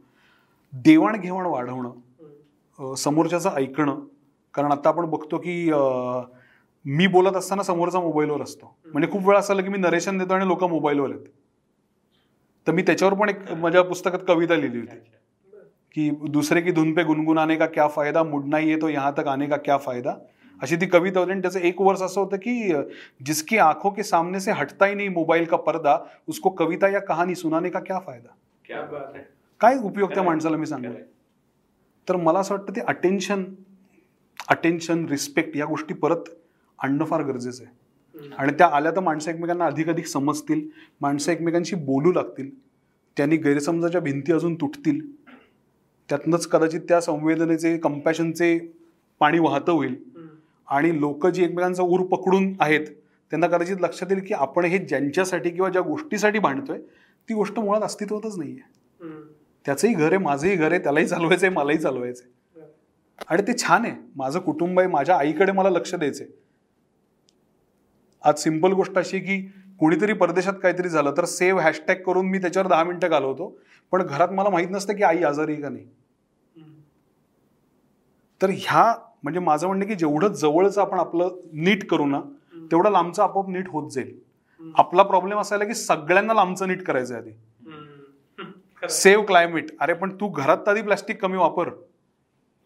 [0.72, 2.94] देवाणघेवाण वाढवणं.
[2.96, 4.00] समोरच्याचं ऐकणं.
[4.54, 5.70] कारण आता आपण बघतो की
[6.84, 8.74] मी बोलत असताना समोरचा मोबाईलवर असतो.
[8.86, 11.26] म्हणजे खूप वेळा असं आलं की मी नरेशन देतो आणि लोक मोबाईलवर आहेत
[12.66, 14.98] तर मी त्याच्यावर पण एक माझ्या पुस्तकात कविता लिहिली होती.
[15.94, 18.22] कि दूसरे की धुन पे गुनगुनाने का क्या फायदा?
[18.24, 20.14] मुडना ही है तो यहाँ तक आने का क्या फायदा?
[20.60, 21.32] अशी ती कविता होती.
[21.32, 22.72] आणि त्याचं एक वर्ष असं होतं की
[23.22, 25.98] जिसकी आंखों के सामने से हटता ही नहीं मोबाईल का पर्दा
[26.28, 28.34] उसको कविता या कहाणी सुनाने का क्या फायदा?
[29.60, 30.98] क्या उपयोग त्या माणसाला मी सांगतो
[32.08, 33.44] तर मला असं वाटतं ते अटेन्शन
[34.48, 36.30] अटेन्शन रिस्पेक्ट या गोष्टी परत
[36.78, 37.72] आणणं फार गरजेचं आहे.
[38.38, 40.68] आणि त्या आल्या तर माणसं एकमेकांना अधिक अधिक समजतील
[41.00, 42.50] माणसं एकमेकांशी बोलू लागतील
[43.16, 45.00] त्यांनी गैरसमजाच्या भिंती अजून तुटतील
[46.08, 48.58] त्यातनंच कदाचित त्या संवेदनेचे कंपॅशनचे
[49.20, 49.94] पाणी वाहतं होईल.
[50.68, 52.86] आणि लोक जी एकमेकांचा ऊर पकडून आहेत
[53.30, 56.78] त्यांना कदाचित लक्षात येईल की आपण हे ज्यांच्यासाठी किंवा ज्या गोष्टीसाठी भांडतोय
[57.28, 59.10] ती गोष्ट मुळात अस्तित्वातच नाही आहे
[59.66, 62.66] त्याचंही घर आहे माझंही घर आहे त्यालाही चालवायचं आहे मलाही चालवायचं आहे
[63.28, 66.26] आणि ते छान आहे माझं कुटुंब आहे माझ्या आईकडे मला लक्ष द्यायचंय.
[68.24, 69.40] आज सिंपल गोष्ट अशी की
[69.78, 73.58] कुणीतरी परदेशात काहीतरी झालं तर सेव्ह हॅशटॅग करून मी त्याच्यावर दहा मिनिटं घालवतो.
[73.92, 75.86] पण घरात मला माहीत नसतं की आई आजारी का नाही.
[78.42, 82.20] तर ह्या म्हणजे माझं म्हणणं की जेवढं जवळचं आपण आपलं नीट करू ना
[82.54, 84.18] तेवढं लांबचं आपोआप नीट होत जाईल.
[84.74, 87.32] आपला प्रॉब्लेम असायला की सगळ्यांना लांबचं नीट करायचं आहे आधी.
[88.88, 89.66] Save climate.
[89.80, 91.70] अरे पण तू घरात आधी प्लास्टिक कमी वापर.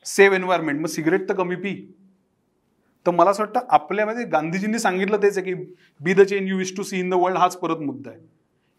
[0.05, 0.81] Save environment.
[0.81, 1.95] मग सिगरेट तर कमी पी.
[3.07, 5.55] तर मला असं वाटतं आपल्यामध्ये गांधीजींनी सांगितलं तेच आहे की
[6.01, 8.19] be the change you wish to see in the world हाच परत मुद्दा आहे.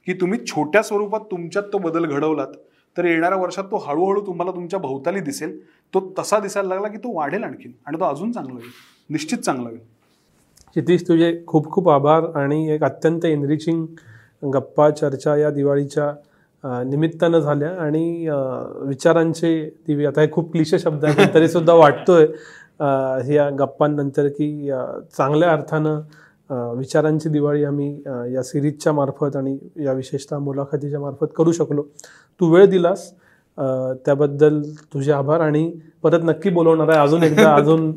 [0.08, 2.54] की तुम्ही छोट्या स्वरूपात तुमच्यात तो बदल घडवलात
[2.98, 5.58] तर येणाऱ्या वर्षात तो हळूहळू तुम्हाला तुमच्या भोवताली दिसेल.
[5.94, 8.70] तो तसा दिसायला लागला की तो वाढेल आणखीन आणि तो अजून चांगला होईल
[9.10, 9.80] निश्चित चांगला होईल
[10.70, 13.86] क्षितिश तुझे खूप खूप आभार आणि एक अत्यंत एनरिचिंग
[14.54, 16.14] गप्पा चर्चा या दिवाळीच्या
[16.86, 18.28] निमित्तानं झाल्या आणि
[18.88, 19.50] विचारांचे
[19.88, 20.06] दिवे.
[20.06, 22.26] आता हे खूप क्लिशे शब्द आहेत तरी सुद्धा वाटतोय.
[22.80, 24.70] ह्या गप्पांनंतर की
[25.18, 27.94] चांगल्या अर्थानं विचारांची दिवाळी आम्ही
[28.34, 31.84] या सिरीजच्या मार्फत आणि या विशेषतः मुलाखतीच्या मार्फत करू शकलो.
[32.40, 33.12] तू वेळ दिलास.
[34.06, 34.62] त्याबद्दल
[34.94, 35.72] तुझे आभार आणि
[36.04, 37.92] परत नक्की बोलवणार आहे अजून एकदा अजून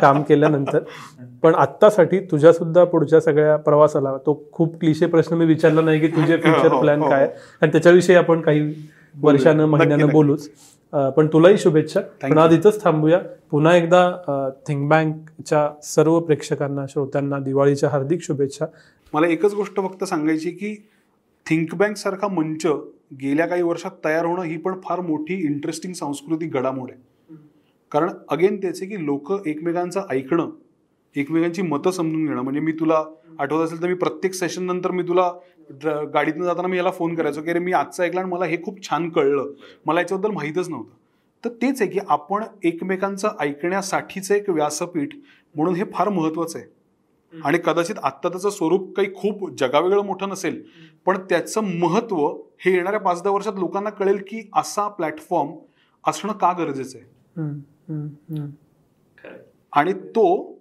[0.00, 0.78] काम केल्यानंतर.
[1.42, 6.08] पण आत्तासाठी तुझ्या सुद्धा पुढच्या सगळ्या प्रवासाला तो खूप क्लिशे प्रश्न मी विचारला नाही की
[6.08, 7.10] तुझे फ्युचर हो, प्लॅन हो.
[7.10, 7.28] काय
[7.60, 8.72] आणि त्याच्याविषयी आपण काही
[9.14, 10.08] वर्षानं महिन्यानं.
[10.08, 10.48] बोलूच.
[11.16, 12.00] पण तुलाही शुभेच्छा.
[12.22, 12.38] पण.
[12.38, 13.18] आज इथंच थांबूया.
[13.50, 18.66] पुन्हा एकदा थिंक बँकच्या सर्व प्रेक्षकांना श्रोत्यांना दिवाळीच्या हार्दिक शुभेच्छा.
[19.14, 20.74] मला एकच गोष्ट फक्त सांगायची की
[21.46, 22.66] थिंक बँक सारखा मंच
[23.22, 27.00] गेल्या काही वर्षात तयार होणं ही पण फार मोठी इंटरेस्टिंग सांस्कृतिक घडामोड आहे.
[27.90, 30.50] कारण अगेन आहे की लोक एकमेकांचं ऐकणं
[31.16, 33.02] एकमेकांची मतं समजून घेणं म्हणजे मी तुला
[33.38, 35.30] आठवत असेल तर मी प्रत्येक सेशन नंतर मी तुला
[36.14, 38.82] गाडीतनं जाताना मी याला फोन करायचो की अरे मी आजचं ऐकलं आणि मला हे खूप
[38.82, 39.52] छान कळलं.
[39.86, 40.90] मला याच्याबद्दल माहीतच नव्हतं.
[41.44, 45.14] तर तेच आहे की आपण एकमेकांचं ऐकण्यासाठीचं एक व्यासपीठ
[45.54, 46.68] म्हणून हे फार महत्वाचं आहे.
[47.32, 50.62] आणि कदाचित आत्ता त्याचं स्वरूप काही खूप जगावेगळं मोठं नसेल
[51.06, 52.26] पण त्याचं महत्त्व
[52.58, 55.50] हे येणाऱ्या पाच दहा वर्षात लोकांना कळेल की असा प्लॅटफॉर्म
[56.04, 57.04] असणं का गरजेचं आहे.
[59.72, 60.55] आणि तो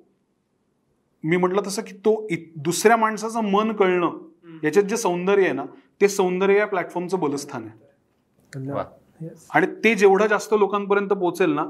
[1.26, 4.17] मी म्हटलं तसं की तो दुसऱ्या माणसाचं मन कळणं
[4.63, 5.65] याच्यात जे सौंदर्य आहे ना
[6.01, 9.30] ते सौंदर्य या प्लॅटफॉर्मचं बलस्थान आहे.
[9.49, 11.65] आणि ते जेवढं जास्त लोकांपर्यंत पोहोचेल ना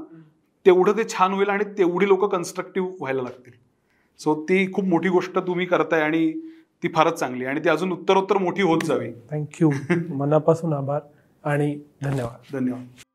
[0.66, 3.52] तेवढं ते छान होईल आणि तेवढी लोक कन्स्ट्रक्टिव्ह व्हायला लागतील.
[4.18, 6.32] सो ती खूप मोठी गोष्ट तुम्ही करताय आणि
[6.82, 7.50] ती फारच चांगली आहे.
[7.50, 9.12] आणि ती अजून उत्तरोत्तर मोठी होत जावी.
[9.30, 9.70] थँक्यू
[10.14, 11.00] मनापासून आभार
[11.44, 12.56] आणि धन्यवाद.
[12.56, 13.05] धन्यवाद.